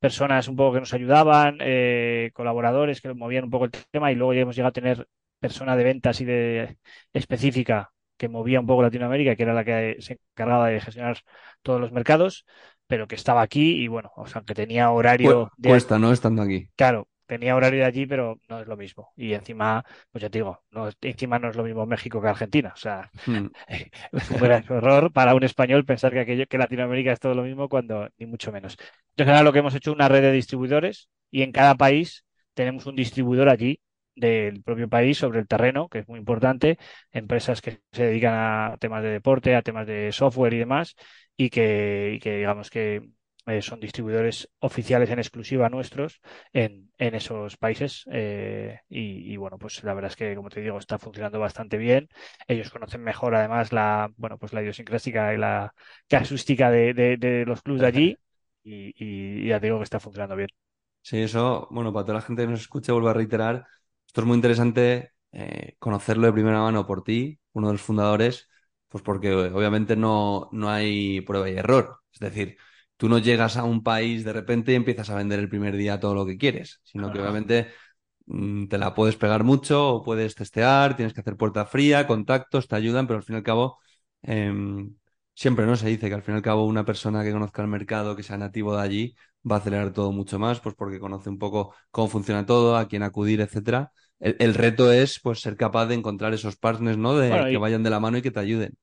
[0.00, 4.16] personas un poco que nos ayudaban, eh, colaboradores que movían un poco el tema y
[4.16, 5.06] luego ya hemos llegado a tener
[5.38, 6.76] persona de ventas y de
[7.12, 11.18] específica que movía un poco Latinoamérica, que era la que se encargaba de gestionar
[11.62, 12.44] todos los mercados,
[12.88, 16.12] pero que estaba aquí y bueno, o sea, que tenía horario de cuesta, ¿no?
[16.12, 16.68] Estando aquí.
[16.76, 19.12] Claro, tenía horario de allí, pero no es lo mismo.
[19.16, 22.72] Y encima, pues ya te digo, no, encima no es lo mismo México que Argentina.
[22.74, 23.50] O sea, Mm.
[24.28, 27.68] un gran error para un español pensar que aquello, que Latinoamérica es todo lo mismo
[27.68, 28.76] cuando ni mucho menos.
[29.10, 32.24] Entonces, ahora lo que hemos hecho es una red de distribuidores y en cada país
[32.54, 33.80] tenemos un distribuidor allí
[34.16, 36.78] del propio país sobre el terreno, que es muy importante,
[37.12, 40.94] empresas que se dedican a temas de deporte, a temas de software y demás,
[41.36, 43.08] y que, y que digamos que
[43.52, 46.20] eh, son distribuidores oficiales en exclusiva nuestros
[46.52, 48.04] en, en esos países.
[48.12, 51.76] eh, y, y, bueno, pues la verdad es que, como te digo, está funcionando bastante
[51.78, 52.08] bien.
[52.48, 55.74] Ellos conocen mejor además la, bueno, pues la idiosincrática y la
[56.08, 58.18] casuística de, de, de los clubs de allí.
[58.62, 60.48] Y, y ya te digo que está funcionando bien.
[61.02, 63.66] Sí, eso, bueno, para toda la gente que nos escuche, vuelvo a reiterar,
[64.06, 68.48] esto es muy interesante eh, conocerlo de primera mano por ti, uno de los fundadores,
[68.88, 72.00] pues porque obviamente no, no hay prueba y error.
[72.12, 72.56] Es decir,
[73.00, 76.00] tú no llegas a un país de repente y empiezas a vender el primer día
[76.00, 77.68] todo lo que quieres, sino que obviamente
[78.26, 82.68] mm, te la puedes pegar mucho o puedes testear, tienes que hacer puerta fría, contactos,
[82.68, 83.78] te ayudan, pero al fin y al cabo,
[84.22, 84.94] em,
[85.34, 87.68] siempre no se dice que al fin y al cabo una persona que conozca el
[87.68, 89.14] mercado, que sea nativo de allí,
[89.50, 92.88] va a acelerar todo mucho más, pues porque conoce un poco cómo funciona todo, a
[92.88, 93.92] quién acudir, etcétera.
[94.18, 97.16] El, el reto es pues ser capaz de encontrar esos partners, ¿no?
[97.16, 98.74] De Bueno, que vayan de la mano y que te ayuden.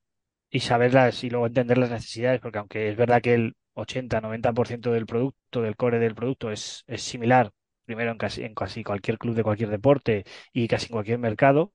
[0.49, 5.05] y saberlas y luego entender las necesidades, porque aunque es verdad que el 80-90% del
[5.05, 7.51] producto, del core del producto es, es similar,
[7.85, 11.73] primero en casi, en casi cualquier club de cualquier deporte y casi en cualquier mercado,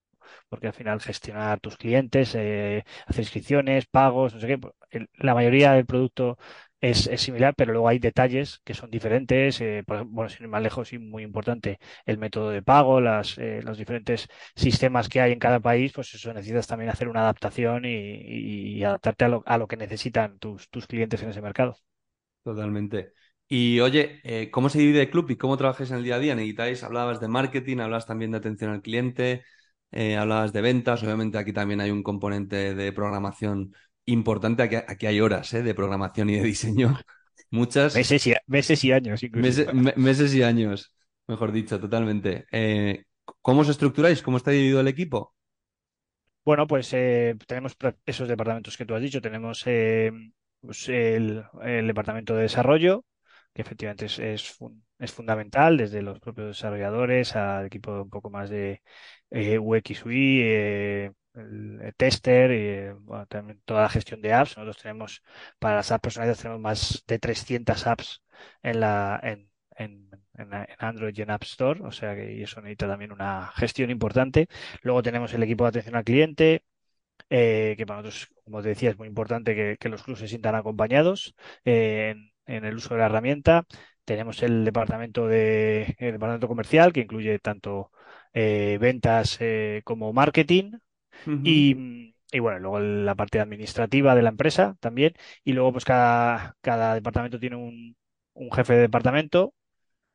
[0.48, 5.72] porque al final gestionar tus clientes, eh, hacer inscripciones, pagos, no sé qué, la mayoría
[5.72, 6.38] del producto
[6.80, 10.48] es, similar, pero luego hay detalles que son diferentes, eh, por ejemplo, bueno, sin ir
[10.48, 15.20] más lejos y muy importante, el método de pago, las, eh, los diferentes sistemas que
[15.20, 19.42] hay en cada país, pues eso necesitas también hacer una adaptación y adaptarte a lo,
[19.46, 21.76] a lo que necesitan tus, tus clientes en ese mercado.
[22.44, 23.12] Totalmente.
[23.48, 26.18] Y oye, eh, ¿cómo se divide el club y cómo trabajáis en el día a
[26.18, 26.34] día?
[26.34, 26.82] ¿Necesitáis?
[26.82, 29.44] Hablabas de marketing, hablabas también de atención al cliente,
[29.92, 31.02] eh, hablabas de ventas.
[31.02, 33.74] Obviamente aquí también hay un componente de programación
[34.06, 34.62] importante.
[34.62, 36.98] Aquí, aquí hay horas, eh, de programación y de diseño.
[37.50, 37.94] Muchas.
[37.94, 39.50] Meses y, meses y años incluso.
[39.50, 40.94] Meses, me- meses y años,
[41.26, 42.46] mejor dicho, totalmente.
[42.52, 43.04] Eh,
[43.40, 44.22] ¿cómo os estructuráis?
[44.22, 45.34] ¿Cómo está dividido el equipo?
[46.44, 49.20] Bueno, pues eh, tenemos esos departamentos que tú has dicho.
[49.22, 50.10] Tenemos eh,
[50.62, 51.44] pues, el,
[51.86, 53.04] departamento de desarrollo,
[53.54, 58.30] que efectivamente es, es, fun- es fundamental, desde los propios desarrolladores al equipo un poco
[58.30, 58.82] más de
[59.30, 64.56] eh, UX UI, eh, el, tester, y también toda la gestión de apps.
[64.56, 65.22] Nosotros tenemos,
[65.58, 68.22] para las apps personalizadas, tenemos más de 300 apps
[68.62, 70.10] en la, en, en,
[70.78, 74.48] Android y en App Store, o sea que eso necesita también una gestión importante.
[74.82, 76.64] Luego tenemos el equipo de atención al cliente,
[77.32, 80.28] eh, que para nosotros, como te decía, es muy importante que, que los clubes se
[80.28, 83.64] sientan acompañados eh, en, en el uso de la herramienta.
[84.04, 87.90] tenemos el departamento de el departamento comercial que incluye tanto
[88.34, 89.38] eh, ventas
[89.84, 90.72] como marketing.
[91.42, 91.76] Y,
[92.32, 95.14] y, bueno, luego la parte administrativa de la empresa también.
[95.44, 97.96] Y luego pues cada, cada departamento tiene un,
[98.34, 99.54] un jefe de departamento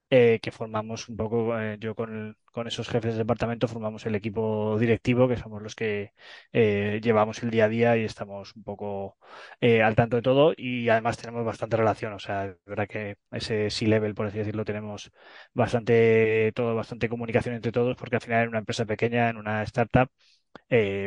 [0.10, 4.16] eh, que formamos un poco, eh, yo con, con, esos jefes de departamento formamos el
[4.16, 6.14] equipo directivo, que somos los que
[6.54, 9.18] eh, llevamos el día a día y estamos un poco
[9.62, 13.70] al tanto de todo y además tenemos bastante relación, o sea, es verdad que ese
[13.70, 15.12] C-level, por así decirlo, tenemos
[15.54, 19.64] bastante, todo, bastante comunicación entre todos, porque al final en una empresa pequeña, en una
[19.64, 20.10] startup,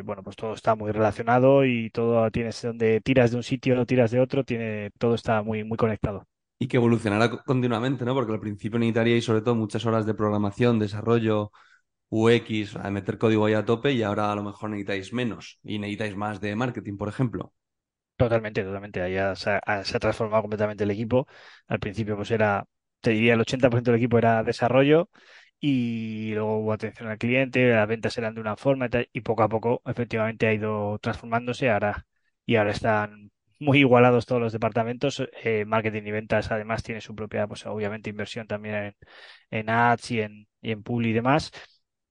[0.04, 4.10] bueno, pues todo está muy relacionado y todo tienes donde tiras de un sitio, tiras
[4.10, 6.26] de otro, tiene, todo está muy, muy conectado.
[6.60, 8.14] Y que evolucionará continuamente, ¿no?
[8.14, 11.52] Porque al principio necesitaríais sobre todo muchas horas de programación, desarrollo,
[12.10, 15.78] UX, a meter código ahí a tope y ahora a lo mejor necesitáis menos y
[15.78, 17.52] necesitáis más de marketing, por ejemplo.
[18.16, 19.00] Totalmente, totalmente.
[19.18, 19.50] Ha, se
[19.96, 21.26] ha transformado completamente el equipo.
[21.68, 22.66] Al principio pues era,
[23.00, 25.08] te diría, el 80% del equipo era desarrollo
[25.58, 29.42] y luego hubo atención al cliente, las ventas eran de una forma y, y poco
[29.42, 32.06] a poco efectivamente ha ido transformándose ahora
[32.46, 35.22] y ahora están muy igualados todos los departamentos.
[35.44, 38.96] Eh, marketing y ventas además tiene su propia, pues obviamente inversión también en,
[39.50, 41.52] en ads y en, y en pool y demás.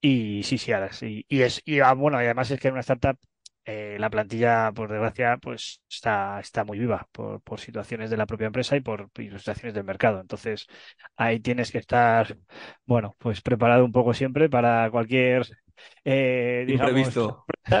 [0.00, 1.26] Y sí, sí, ahora sí.
[1.28, 3.18] Y, es, y ah, bueno, y además es que en una startup
[3.66, 8.26] eh, la plantilla, por desgracia, pues está, está muy viva por, por situaciones de la
[8.26, 10.20] propia empresa y por situaciones del mercado.
[10.20, 10.66] Entonces,
[11.16, 12.36] ahí tienes que estar,
[12.86, 15.46] bueno, pues preparado un poco siempre para cualquier,
[16.04, 17.12] eh, digamos,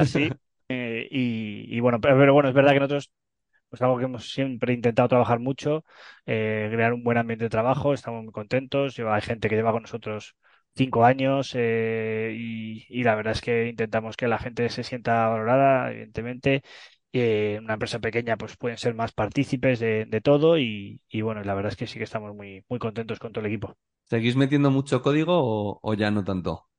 [0.06, 0.30] Sí.
[0.72, 3.10] Eh, y, y, bueno, pero, pero, bueno, es verdad que nosotros
[3.70, 5.84] pues algo que hemos siempre intentado trabajar mucho,
[6.26, 9.72] eh, crear un buen ambiente de trabajo, estamos muy contentos, lleva, hay gente que lleva
[9.72, 10.36] con nosotros
[10.74, 15.90] cinco años eh, y, la verdad es que intentamos que la gente se sienta valorada,
[15.90, 16.62] evidentemente.
[17.12, 21.72] Eh, una empresa pequeña pues pueden ser más partícipes de, todo y, bueno, la verdad
[21.72, 23.76] es que sí que estamos muy, muy contentos con todo el equipo.
[24.04, 26.69] ¿Seguís metiendo mucho código o ya no tanto?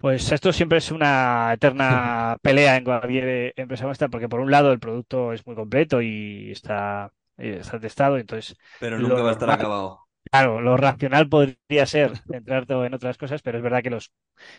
[0.00, 4.72] Pues esto siempre es una eterna pelea en cualquier empresa nuestra, porque por un lado
[4.72, 8.56] el producto es muy completo y está, está testado, entonces...
[8.78, 10.00] Pero nunca va a estar acabado.
[10.30, 14.12] Claro, lo racional podría ser entrar todo en otras cosas, pero es verdad que los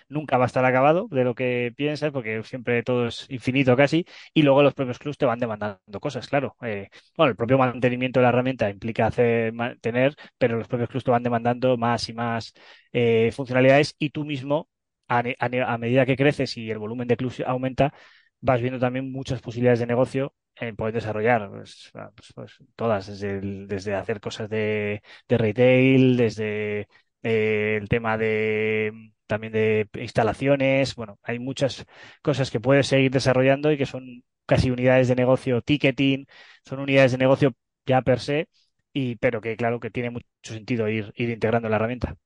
[0.09, 4.05] nunca va a estar acabado de lo que piensas, porque siempre todo es infinito casi,
[4.33, 6.55] y luego los propios clubs te van demandando cosas, claro.
[6.61, 11.03] Eh, bueno, el propio mantenimiento de la herramienta implica hacer tener, pero los propios clubs
[11.05, 12.53] te van demandando más y más
[12.91, 14.69] eh, funcionalidades y tú mismo
[15.11, 17.93] a, medida que creces y el volumen de clubs aumenta,
[18.39, 23.19] vas viendo también muchas posibilidades de negocio en poder desarrollar pues, ah, pues, pues, todas,
[23.19, 26.87] desde, hacer cosas de, retail, desde
[27.23, 30.95] eh, el tema de también de instalaciones.
[30.95, 31.85] Bueno, hay muchas
[32.21, 36.25] cosas que puedes seguir desarrollando y que son casi unidades de negocio, ticketing,
[36.65, 37.53] son unidades de negocio
[37.85, 38.49] ya per se,
[38.93, 42.17] y, pero que claro que tiene mucho sentido ir integrando la herramienta.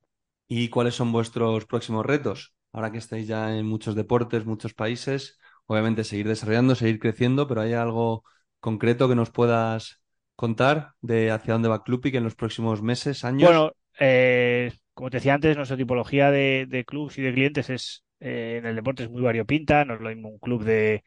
[0.47, 2.54] ¿Y cuáles son vuestros próximos retos?
[2.75, 7.61] Ahora que estáis ya en muchos deportes, muchos países, obviamente seguir desarrollando, seguir creciendo, pero
[7.61, 8.25] ¿hay algo
[8.59, 10.01] concreto que nos puedas
[10.35, 13.49] contar de hacia dónde va Clupic en los próximos meses, años?
[13.49, 18.03] Bueno, eh, como te decía antes, nuestra tipología de, de clubs y de clientes es
[18.19, 21.05] eh, en el deporte es muy variopinta, no es lo mismo un club de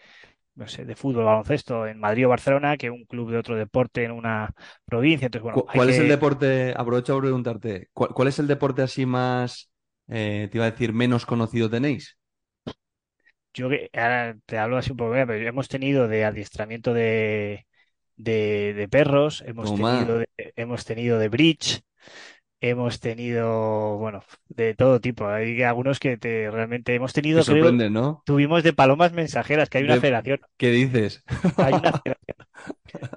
[0.54, 4.04] no sé, de fútbol, baloncesto en Madrid o Barcelona que un club de otro deporte
[4.04, 4.54] en una
[4.86, 5.26] provincia.
[5.26, 6.74] Entonces, bueno, ¿Cuál es el deporte?
[6.74, 9.70] Aprovecho a preguntarte, ¿cuál, es el deporte así más
[10.08, 12.18] eh, te iba a decir, menos conocido tenéis?
[13.54, 17.66] Yo ahora te hablo así un poco, pero hemos tenido de adiestramiento de,
[18.16, 21.82] de, perros, hemos tenido de, hemos tenido de bridge,
[22.60, 25.28] hemos tenido, bueno, de todo tipo.
[25.28, 27.42] Hay algunos que te, realmente hemos tenido.
[27.90, 28.22] ¿no?
[28.24, 30.40] Tuvimos de palomas mensajeras, que hay una federación.
[30.56, 31.24] ¿Qué dices?
[31.56, 32.36] Hay una federación.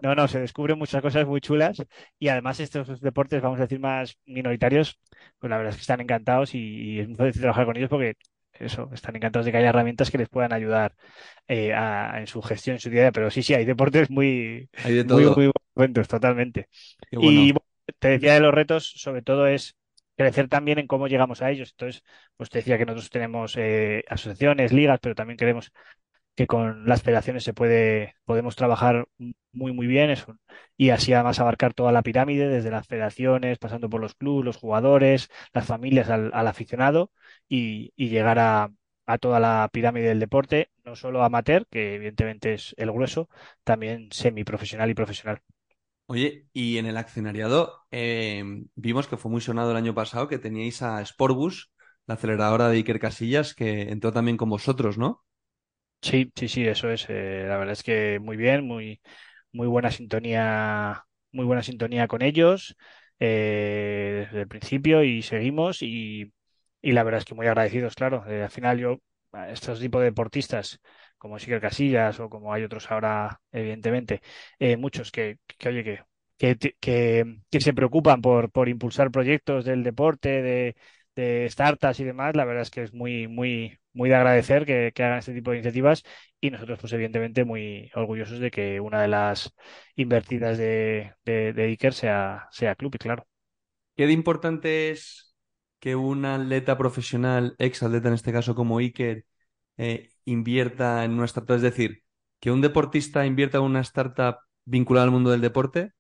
[0.01, 1.84] No, no, se descubren muchas cosas muy chulas
[2.19, 4.99] y además estos deportes, vamos a decir, más minoritarios,
[5.39, 8.15] pues la verdad es que están encantados y, es muy fácil trabajar con ellos porque
[8.54, 10.93] eso, están encantados de que haya herramientas que les puedan ayudar
[11.47, 11.73] eh,
[12.15, 13.12] en su gestión, en su día a día.
[13.12, 14.69] Pero sí, sí, hay deportes muy,
[15.08, 16.67] muy, muy buenos, totalmente.
[17.12, 17.54] Y
[18.01, 19.77] te decía de los retos, sobre todo es
[20.17, 21.71] crecer también en cómo llegamos a ellos.
[21.71, 22.03] Entonces,
[22.37, 25.71] pues te decía que nosotros tenemos eh, asociaciones, ligas, pero también queremos
[26.35, 29.07] que con las federaciones se puede, podemos trabajar
[29.51, 30.15] muy, muy bien
[30.77, 34.57] y así además abarcar toda la pirámide, desde las federaciones, pasando por los clubes, los
[34.57, 37.11] jugadores, las familias, al, aficionado,
[37.49, 38.71] y, llegar a,
[39.19, 43.29] toda la pirámide del deporte, no solo amateur, que evidentemente es el grueso,
[43.63, 45.41] también semiprofesional y profesional.
[46.13, 48.43] Oye, y en el accionariado eh,
[48.76, 51.71] vimos que fue muy sonado el año pasado que teníais a Sportbus,
[52.06, 55.24] la aceleradora de Iker Casillas, que entró también con vosotros, ¿no?
[56.02, 57.06] Sí, sí, sí, eso es.
[57.10, 59.02] Eh, la verdad es que muy bien, muy,
[59.52, 62.76] muy buena sintonía, muy buena sintonía con ellos.
[63.19, 66.34] eh, desde el principio y seguimos y,
[66.82, 68.26] y la verdad es que muy agradecidos, claro.
[68.28, 69.00] Eh, al final yo,
[69.50, 70.80] estos tipos de deportistas,
[71.21, 74.21] como Siker Casillas o como hay otros ahora, evidentemente,
[74.57, 80.41] eh, muchos que, oye, que, que, que, se preocupan por, por impulsar proyectos del deporte,
[80.41, 80.75] de,
[81.47, 85.19] startups y demás, la verdad es que es muy, muy, muy de agradecer que, hagan
[85.19, 86.01] este tipo de iniciativas
[86.39, 89.53] y nosotros, pues evidentemente, muy orgullosos de que una de las
[89.95, 93.27] invertidas de, de, de Iker sea, sea Club, y claro.
[93.95, 95.36] ¿Qué de importante es
[95.79, 99.25] que un atleta profesional, ex atleta en este caso como Iker,
[99.77, 101.55] eh, invierta en una startup?
[101.55, 102.03] Es decir,
[102.39, 105.91] que un deportista invierta en una startup vinculada al mundo del deporte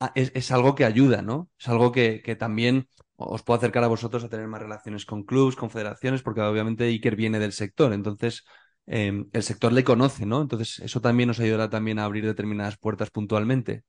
[0.00, 1.50] ah, es, es algo que ayuda, ¿no?
[1.58, 5.24] Es algo que, que también os puedo acercar a vosotros a tener más relaciones con
[5.24, 8.44] clubes, con federaciones, porque obviamente Iker viene del sector, entonces
[8.86, 10.42] eh, el sector le conoce, ¿no?
[10.42, 13.84] Entonces eso también nos ayudará también a abrir determinadas puertas puntualmente.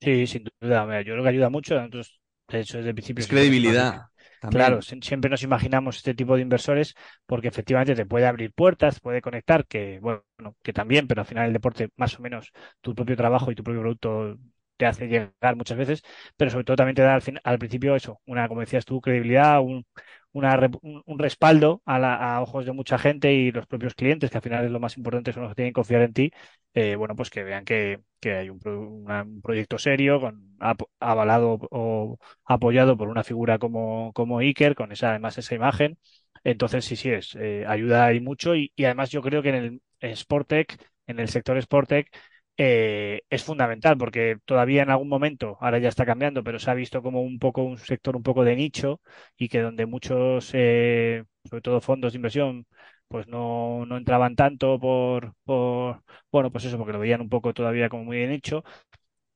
[0.00, 1.74] Sí, sin duda, yo creo que ayuda mucho.
[1.76, 3.22] Nosotros, de hecho, desde el principio...
[3.22, 4.02] Es credibilidad.
[4.48, 6.94] Claro, siempre nos imaginamos este tipo de inversores
[7.26, 10.24] porque efectivamente te puede abrir puertas, puede conectar, que bueno,
[10.62, 13.64] que también, pero al final el deporte, más o menos, tu propio trabajo y tu
[13.64, 14.38] propio producto
[14.76, 16.02] te hace llegar muchas veces,
[16.36, 19.00] pero sobre todo también te da al, fin, al principio eso, una, como decías tú,
[19.00, 19.86] credibilidad, un,
[20.34, 24.38] una, un respaldo a, la, a, ojos de mucha gente y los propios clientes, que
[24.38, 26.32] al final es lo más importante, son los que tienen que confiar en ti,
[26.74, 30.56] eh, bueno, pues que vean que, que hay un, proyecto serio, con,
[31.00, 35.98] avalado o apoyado por una figura como, como Iker, con esa, además esa imagen.
[36.42, 39.80] Entonces, sí, sí, es, eh, ayuda ahí mucho y, y, además yo creo que en
[40.00, 42.10] el Sportec, en el sector Sportec,
[42.56, 46.74] eh, es fundamental porque todavía en algún momento, ahora ya está cambiando, pero se ha
[46.74, 49.00] visto como un poco un sector un poco de nicho
[49.36, 52.66] y que donde muchos, eh, sobre todo fondos de inversión,
[53.08, 57.52] pues no, no entraban tanto por, por, bueno, pues eso, porque lo veían un poco
[57.54, 58.64] todavía como muy de nicho.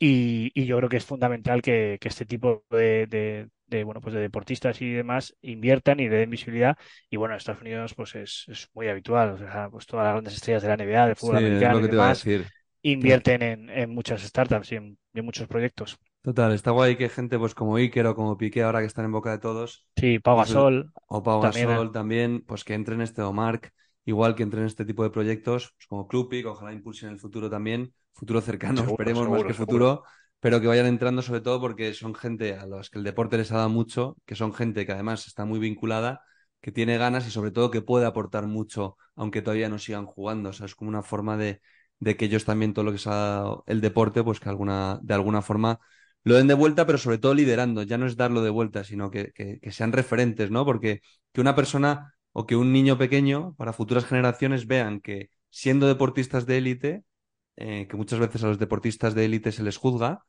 [0.00, 4.00] Y, y yo creo que es fundamental que, que este tipo de, de, de, bueno,
[4.00, 6.76] pues de deportistas y demás inviertan y le den visibilidad.
[7.10, 9.30] Y bueno, en Estados Unidos pues es, es muy habitual.
[9.32, 11.76] O sea, pues todas las grandes estrellas de la NBA, del fútbol sí, americano es
[11.76, 12.48] lo que y demás, te iba a decir
[12.82, 15.98] invierten en, en, muchas startups y en, en, muchos proyectos.
[16.22, 19.12] Total, está guay que gente pues como Iker o como Piqué ahora que están en
[19.12, 19.86] boca de todos.
[19.96, 20.90] Sí, Pau Gasol.
[20.92, 23.72] Pues, o Pau Gasol también, también, pues que entren en este o Mark,
[24.04, 27.20] igual que entren en este tipo de proyectos, pues como Clupic, ojalá impulsen en el
[27.20, 29.72] futuro también, futuro cercano, seguro, esperemos seguro, más que seguro.
[29.72, 30.04] futuro,
[30.40, 33.50] pero que vayan entrando sobre todo porque son gente a los que el deporte les
[33.52, 36.22] ha dado mucho, que son gente que además está muy vinculada,
[36.60, 40.50] que tiene ganas y sobre todo que puede aportar mucho, aunque todavía no sigan jugando.
[40.50, 41.60] O sea, es como una forma de,
[42.00, 45.42] de que ellos también todo lo que sea el deporte, pues que alguna, de alguna
[45.42, 45.80] forma
[46.24, 47.82] lo den de vuelta, pero sobre todo liderando.
[47.82, 50.64] Ya no es darlo de vuelta, sino que, que, sean referentes, ¿no?
[50.64, 51.00] Porque
[51.32, 56.46] que una persona o que un niño pequeño, para futuras generaciones, vean que siendo deportistas
[56.46, 57.04] de élite,
[57.56, 60.24] eh, que muchas veces a los deportistas de élite se les juzga,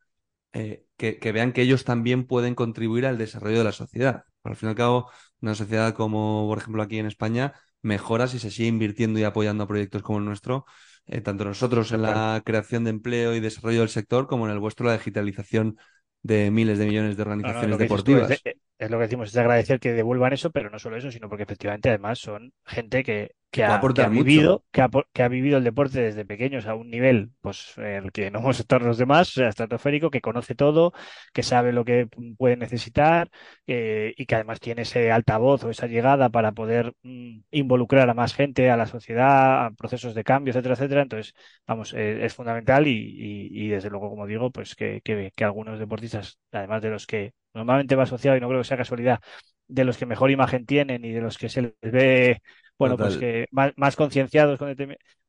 [0.53, 4.23] eh, que, que, vean que ellos también pueden contribuir al desarrollo de la sociedad.
[4.43, 8.39] Al fin y al cabo, una sociedad como, por ejemplo, aquí en España, mejora si
[8.39, 10.65] se sigue invirtiendo y apoyando a proyectos como el nuestro,
[11.09, 14.59] eh, tanto nosotros en la creación de empleo y desarrollo del sector como en el
[14.59, 15.77] vuestro la digitalización
[16.21, 18.29] de miles de millones de organizaciones no, no, deportivas.
[18.29, 18.41] Es,
[18.77, 21.43] es, lo que decimos, es agradecer que devuelvan eso, pero no solo eso, sino porque
[21.43, 25.57] efectivamente además son gente que, que, ha, que ha, vivido, que ha, que ha, vivido
[25.57, 29.29] el deporte desde pequeños a un nivel pues el que no hemos estado los demás,
[29.29, 30.93] o sea, estratosférico, que conoce todo,
[31.33, 32.07] que sabe lo que
[32.37, 33.29] puede necesitar
[33.65, 38.13] eh, y que además tiene ese altavoz o esa llegada para poder mm, involucrar a
[38.13, 41.01] más gente, a la sociedad, a procesos de cambio, etcétera, etcétera.
[41.01, 41.33] Entonces,
[41.65, 45.43] vamos, eh, es fundamental y, y, y, desde luego, como digo, pues que, que, que
[45.43, 49.19] algunos deportistas, además de los que normalmente va asociado, y no creo que sea casualidad,
[49.67, 52.41] de los que mejor imagen tienen y de los que se les ve
[52.79, 53.09] bueno, Total.
[53.09, 54.75] pues que más, más concienciados con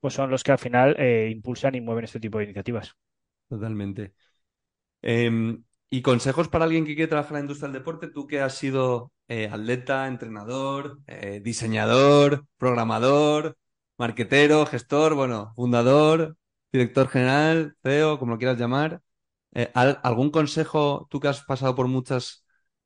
[0.01, 2.97] pues son los que al final eh, impulsan y mueven este tipo de iniciativas.
[3.49, 4.15] Totalmente.
[5.03, 5.59] Eh,
[5.91, 8.55] y consejos para alguien que quiere trabajar en la industria del deporte, tú que has
[8.55, 13.57] sido eh, atleta, entrenador, eh, diseñador, programador,
[13.99, 16.37] marquetero, gestor, bueno, fundador,
[16.73, 19.03] director general, CEO, como lo quieras llamar.
[19.75, 22.45] ¿Algún consejo, tú que has pasado por muchas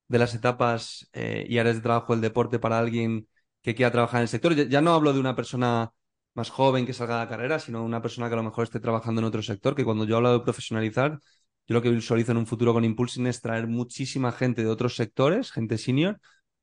[0.09, 3.29] de las etapas y áreas de trabajo del deporte para alguien
[3.65, 4.55] que quiera trabajar en el sector.
[4.55, 5.91] Ya, no hablo de una persona
[6.35, 8.81] más joven que salga de la carrera, sino una persona que a lo mejor esté
[8.81, 11.19] trabajando en otro sector, que cuando yo hablo de profesionalizar,
[11.67, 14.97] yo lo que visualizo en un futuro con Impulsing es traer muchísima gente de otros
[14.97, 16.21] sectores, gente senior,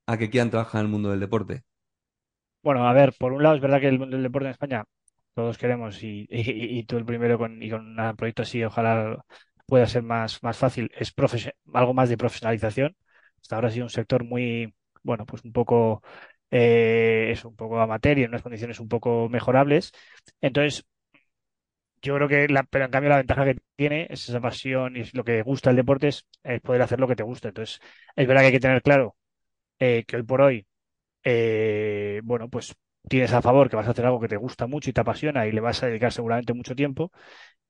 [0.08, 1.64] a que quieran trabajar en el mundo del deporte.
[2.64, 4.84] Bueno, a ver, por un lado es verdad que el mundo del deporte en España
[5.34, 9.24] todos queremos y, y, y tú el primero con, y con un proyecto así ojalá
[9.66, 11.13] pueda ser más, más fácil, es
[11.73, 12.96] algo más de profesionalización.
[13.42, 14.73] Hasta ahora ha sido un sector muy,
[15.04, 16.04] bueno, pues un poco
[16.52, 19.93] eh, es un poco amateur y en unas condiciones un poco mejorables.
[20.41, 20.85] Entonces,
[22.02, 25.02] yo creo que, la, pero en cambio la ventaja que tiene es esa pasión y
[25.02, 26.25] es lo que gusta el deporte es,
[26.63, 27.49] poder hacer lo que te gusta.
[27.49, 27.79] Entonces,
[28.15, 29.15] es verdad que hay que tener claro
[29.79, 30.67] eh, que hoy por hoy,
[31.23, 32.75] eh, bueno, pues
[33.10, 35.47] tienes a favor que vas a hacer algo que te gusta mucho y te apasiona
[35.47, 37.12] y le vas a dedicar seguramente mucho tiempo.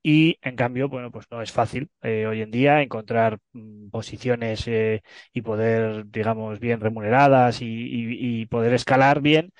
[0.03, 4.67] Y en cambio, bueno, pues no es fácil eh, hoy en día encontrar mm, posiciones
[4.67, 5.03] eh,
[5.34, 9.53] y poder, digamos, bien remuneradas y, y- y poder escalar bien.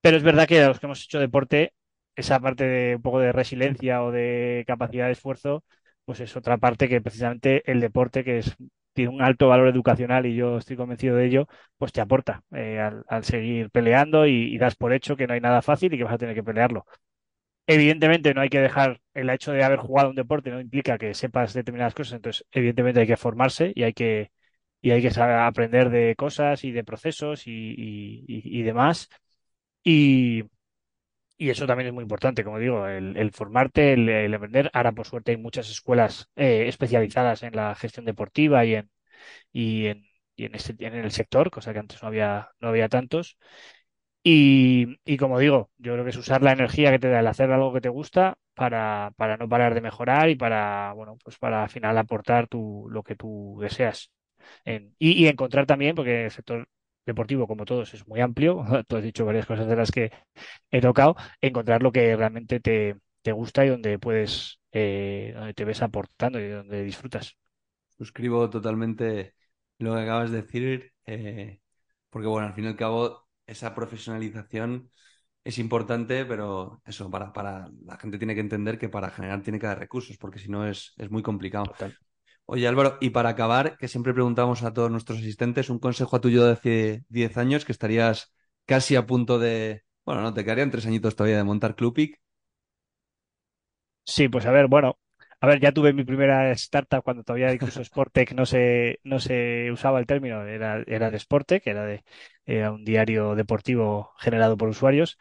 [0.00, 1.74] Pero es verdad que a los que hemos hecho deporte,
[2.16, 5.64] esa parte de un poco de resiliencia o de capacidad de esfuerzo,
[6.04, 8.56] pues es otra parte que precisamente el deporte, que es,
[8.92, 12.78] tiene un alto valor educacional y yo estoy convencido de ello, pues te aporta eh,
[12.80, 16.14] al, seguir peleando y, das por hecho que no hay nada fácil y que vas
[16.14, 16.86] a tener que pelearlo.
[17.66, 21.14] Evidentemente no hay que dejar el hecho de haber jugado un deporte, no implica que
[21.14, 24.32] sepas determinadas cosas, entonces evidentemente hay que formarse y hay que,
[24.82, 29.08] y hay que saber aprender de cosas y de procesos y, y, y- y demás.
[29.84, 30.44] Y,
[31.40, 34.70] y eso también es muy importante, como digo, el, formarte, el, el aprender.
[34.74, 38.90] Ahora, por suerte, hay muchas escuelas eh, especializadas en la gestión deportiva y en,
[39.52, 40.04] y en,
[40.36, 43.38] y en, este, en el sector, cosa que antes no había, no había tantos.
[44.22, 47.26] Y, y como digo, yo creo que es usar la energía que te da el
[47.26, 51.38] hacer algo que te gusta para, para no parar de mejorar y para, bueno, pues
[51.38, 54.10] para al final aportar tu, lo que tú deseas.
[54.64, 56.68] Y, y encontrar también, porque el sector
[57.06, 60.10] deportivo, como todos, es muy amplio, tú has dicho varias cosas de las que
[60.70, 65.64] he tocado, encontrar lo que realmente te, te gusta y donde puedes, eh, donde te
[65.64, 67.36] ves aportando y donde disfrutas.
[67.96, 69.34] Suscribo totalmente
[69.78, 71.60] lo que acabas de decir, eh,
[72.10, 74.90] porque bueno, al fin y al cabo, esa profesionalización
[75.44, 79.58] es importante, pero eso, para, para la gente tiene que entender que para generar tiene
[79.58, 81.72] que haber recursos, porque si no es, es muy complicado.
[81.72, 81.96] Total.
[82.52, 86.20] Oye, Álvaro, y para acabar, que siempre preguntamos a todos nuestros asistentes, un consejo a
[86.20, 88.32] tuyo de hace 10 años, que estarías
[88.66, 92.20] casi a punto de, bueno, no, te quedarían tres añitos todavía de montar Clupic.
[94.04, 94.98] Sí, pues a ver, bueno,
[95.40, 99.70] a ver, ya tuve mi primera startup cuando todavía incluso Sportec no se, no se
[99.72, 102.02] usaba el término, era, era de Sportec, era de,
[102.44, 105.18] era un diario deportivo generado por usuarios.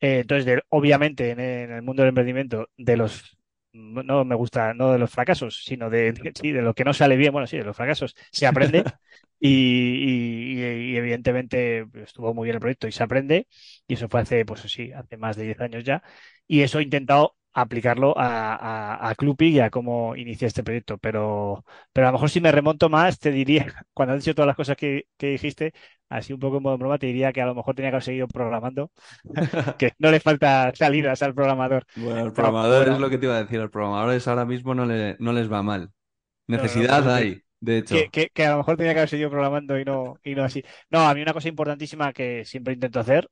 [0.00, 3.35] Eh, entonces, de- obviamente, en, en el mundo del emprendimiento, de los,
[3.76, 6.94] no me gusta, no de los fracasos, sino de, de- sí, de lo que no
[6.94, 8.88] sale bien, bueno, sí, de los fracasos, se aprende
[9.40, 13.48] y, y- y evidentemente estuvo muy bien el proyecto y se aprende,
[13.86, 16.02] y eso fue hace, pues sí, hace más de 10 años ya,
[16.46, 20.98] y eso he intentado aplicarlo a, a, a Clupi y a cómo inicié este proyecto,
[20.98, 24.46] pero, pero a lo mejor si me remonto más, te diría, cuando has dicho todas
[24.48, 25.72] las cosas que, que dijiste,
[26.08, 28.04] así un poco en modo broma, te diría que a lo mejor tenía que haber
[28.04, 28.92] seguido programando
[29.78, 31.86] que no le falta salidas al programador.
[31.94, 32.90] Bueno, No, programador bueno.
[32.90, 35.50] es lo que te iba a decir, al programadores ahora mismo no, le- no les
[35.50, 35.92] va mal.
[36.52, 38.08] no, Necesidad eso te- hay, de hecho.
[38.08, 40.44] Que, que- que a lo mejor tenía que haber seguido programando y no, y no
[40.44, 40.64] así.
[40.90, 43.28] No, a mí una cosa importantísima que siempre intento hacer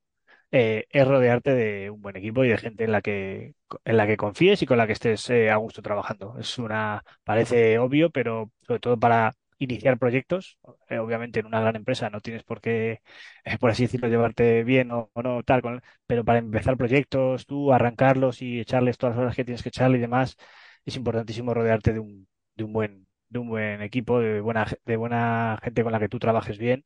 [0.55, 4.07] eh, es rodearte de un buen equipo y de gente en la que, en la
[4.07, 6.37] que confíes y con la que estés eh, a gusto trabajando.
[6.39, 11.77] Es una, parece obvio, pero sobre todo para iniciar proyectos, eh, obviamente en una gran
[11.77, 13.01] empresa no tienes por qué,
[13.45, 17.73] eh, por así decirlo, llevarte bien o, no, tal, con- pero para empezar proyectos, tú
[17.73, 20.37] arrancarlos y echarles todas las horas que tienes que echarle y demás,
[20.85, 24.97] es importantísimo rodearte de un, de un buen, de un buen equipo, de buena, de
[24.97, 26.85] buena gente con la que tú trabajes bien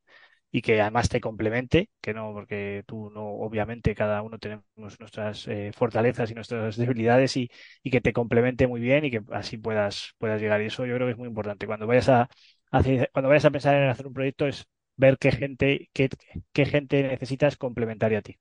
[0.50, 4.64] y que además te complemente, que no, porque tú no, obviamente cada uno tenemos
[4.98, 7.50] nuestras eh, fortalezas y nuestras debilidades y,
[7.82, 10.62] y que te complemente muy bien y que así puedas, puedas llegar.
[10.62, 11.66] Y eso yo creo que es muy importante.
[11.66, 12.28] Cuando vayas a
[12.70, 16.08] hacer- cuando vayas a pensar en hacer un proyecto es ver qué gente, qué,
[16.52, 18.38] qué gente necesitas complementaria a ti.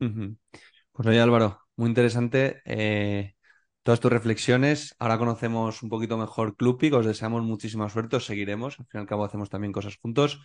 [0.00, 0.36] Ujú.
[0.92, 3.34] Pues oye Álvaro, muy interesante eh,
[3.82, 4.96] todas tus reflexiones.
[4.98, 8.80] Ahora conocemos un poquito mejor Clupic, os deseamos muchísima suerte, os seguiremos.
[8.80, 10.40] Al fin y al cabo hacemos también cosas juntos.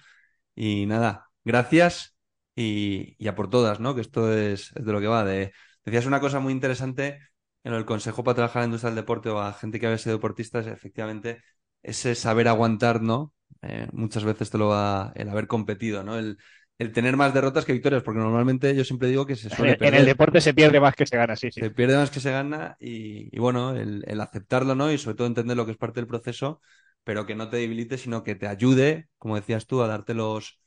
[0.58, 2.18] Y nada, gracias
[2.56, 3.94] y, y a por todas, ¿no?
[3.96, 5.24] Que esto es, es de lo que va.
[5.24, 5.54] De...
[5.86, 7.20] Decías una cosa muy interesante
[7.64, 10.00] en el consejo para trabajar en la industria del deporte o a gente que había
[10.00, 11.42] sido deportista, es efectivamente
[11.84, 13.34] ese saber aguantar, ¿no?
[13.62, 16.18] Eh, muchas veces te lo va el haber competido, ¿no?
[16.18, 16.38] El,
[16.80, 19.94] el tener más derrotas que victorias, porque normalmente yo siempre digo que se suele En
[19.94, 21.62] el deporte se pierde más que se gana, sí, sí.
[21.62, 24.92] Se pierde más que se gana y, y bueno, el, el aceptarlo, ¿no?
[24.92, 26.62] Y sobre todo entender lo que es parte del proceso,
[27.08, 30.60] pero que no te debilite, sino que te ayude, como decías tú, a darte los,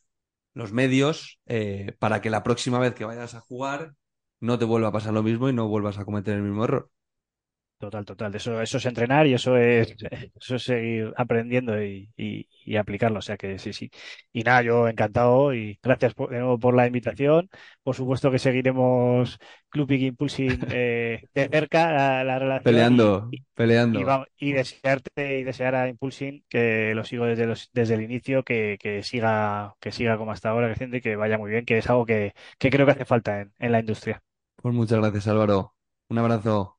[0.55, 3.95] los medios eh, para que la próxima vez que vayas a jugar
[4.41, 6.91] no te vuelva a pasar lo mismo y no vuelvas a cometer el mismo error.
[7.81, 8.35] Total, total.
[8.35, 9.97] Eso, eso es entrenar y eso es,
[10.39, 13.21] eso es seguir aprendiendo y, y- y aplicarlo.
[13.21, 13.91] O sea que sí, sí.
[14.35, 17.49] Y nada, yo encantado y gracias por- de nuevo por la invitación.
[17.83, 19.39] Por supuesto que seguiremos
[19.71, 24.19] Clubbing Impulsing eh, de cerca la, la relación Peleando, y, peleando.
[24.39, 28.79] y desearte y desear a Impulsing que lo sigo desde los, desde el inicio, que,
[28.81, 31.89] que siga, que siga como hasta ahora creciendo y que vaya muy bien, que es
[31.91, 34.23] algo que, que creo que hace falta en, en la industria.
[34.57, 35.75] Pues muchas gracias, Álvaro.
[36.09, 36.79] Un abrazo.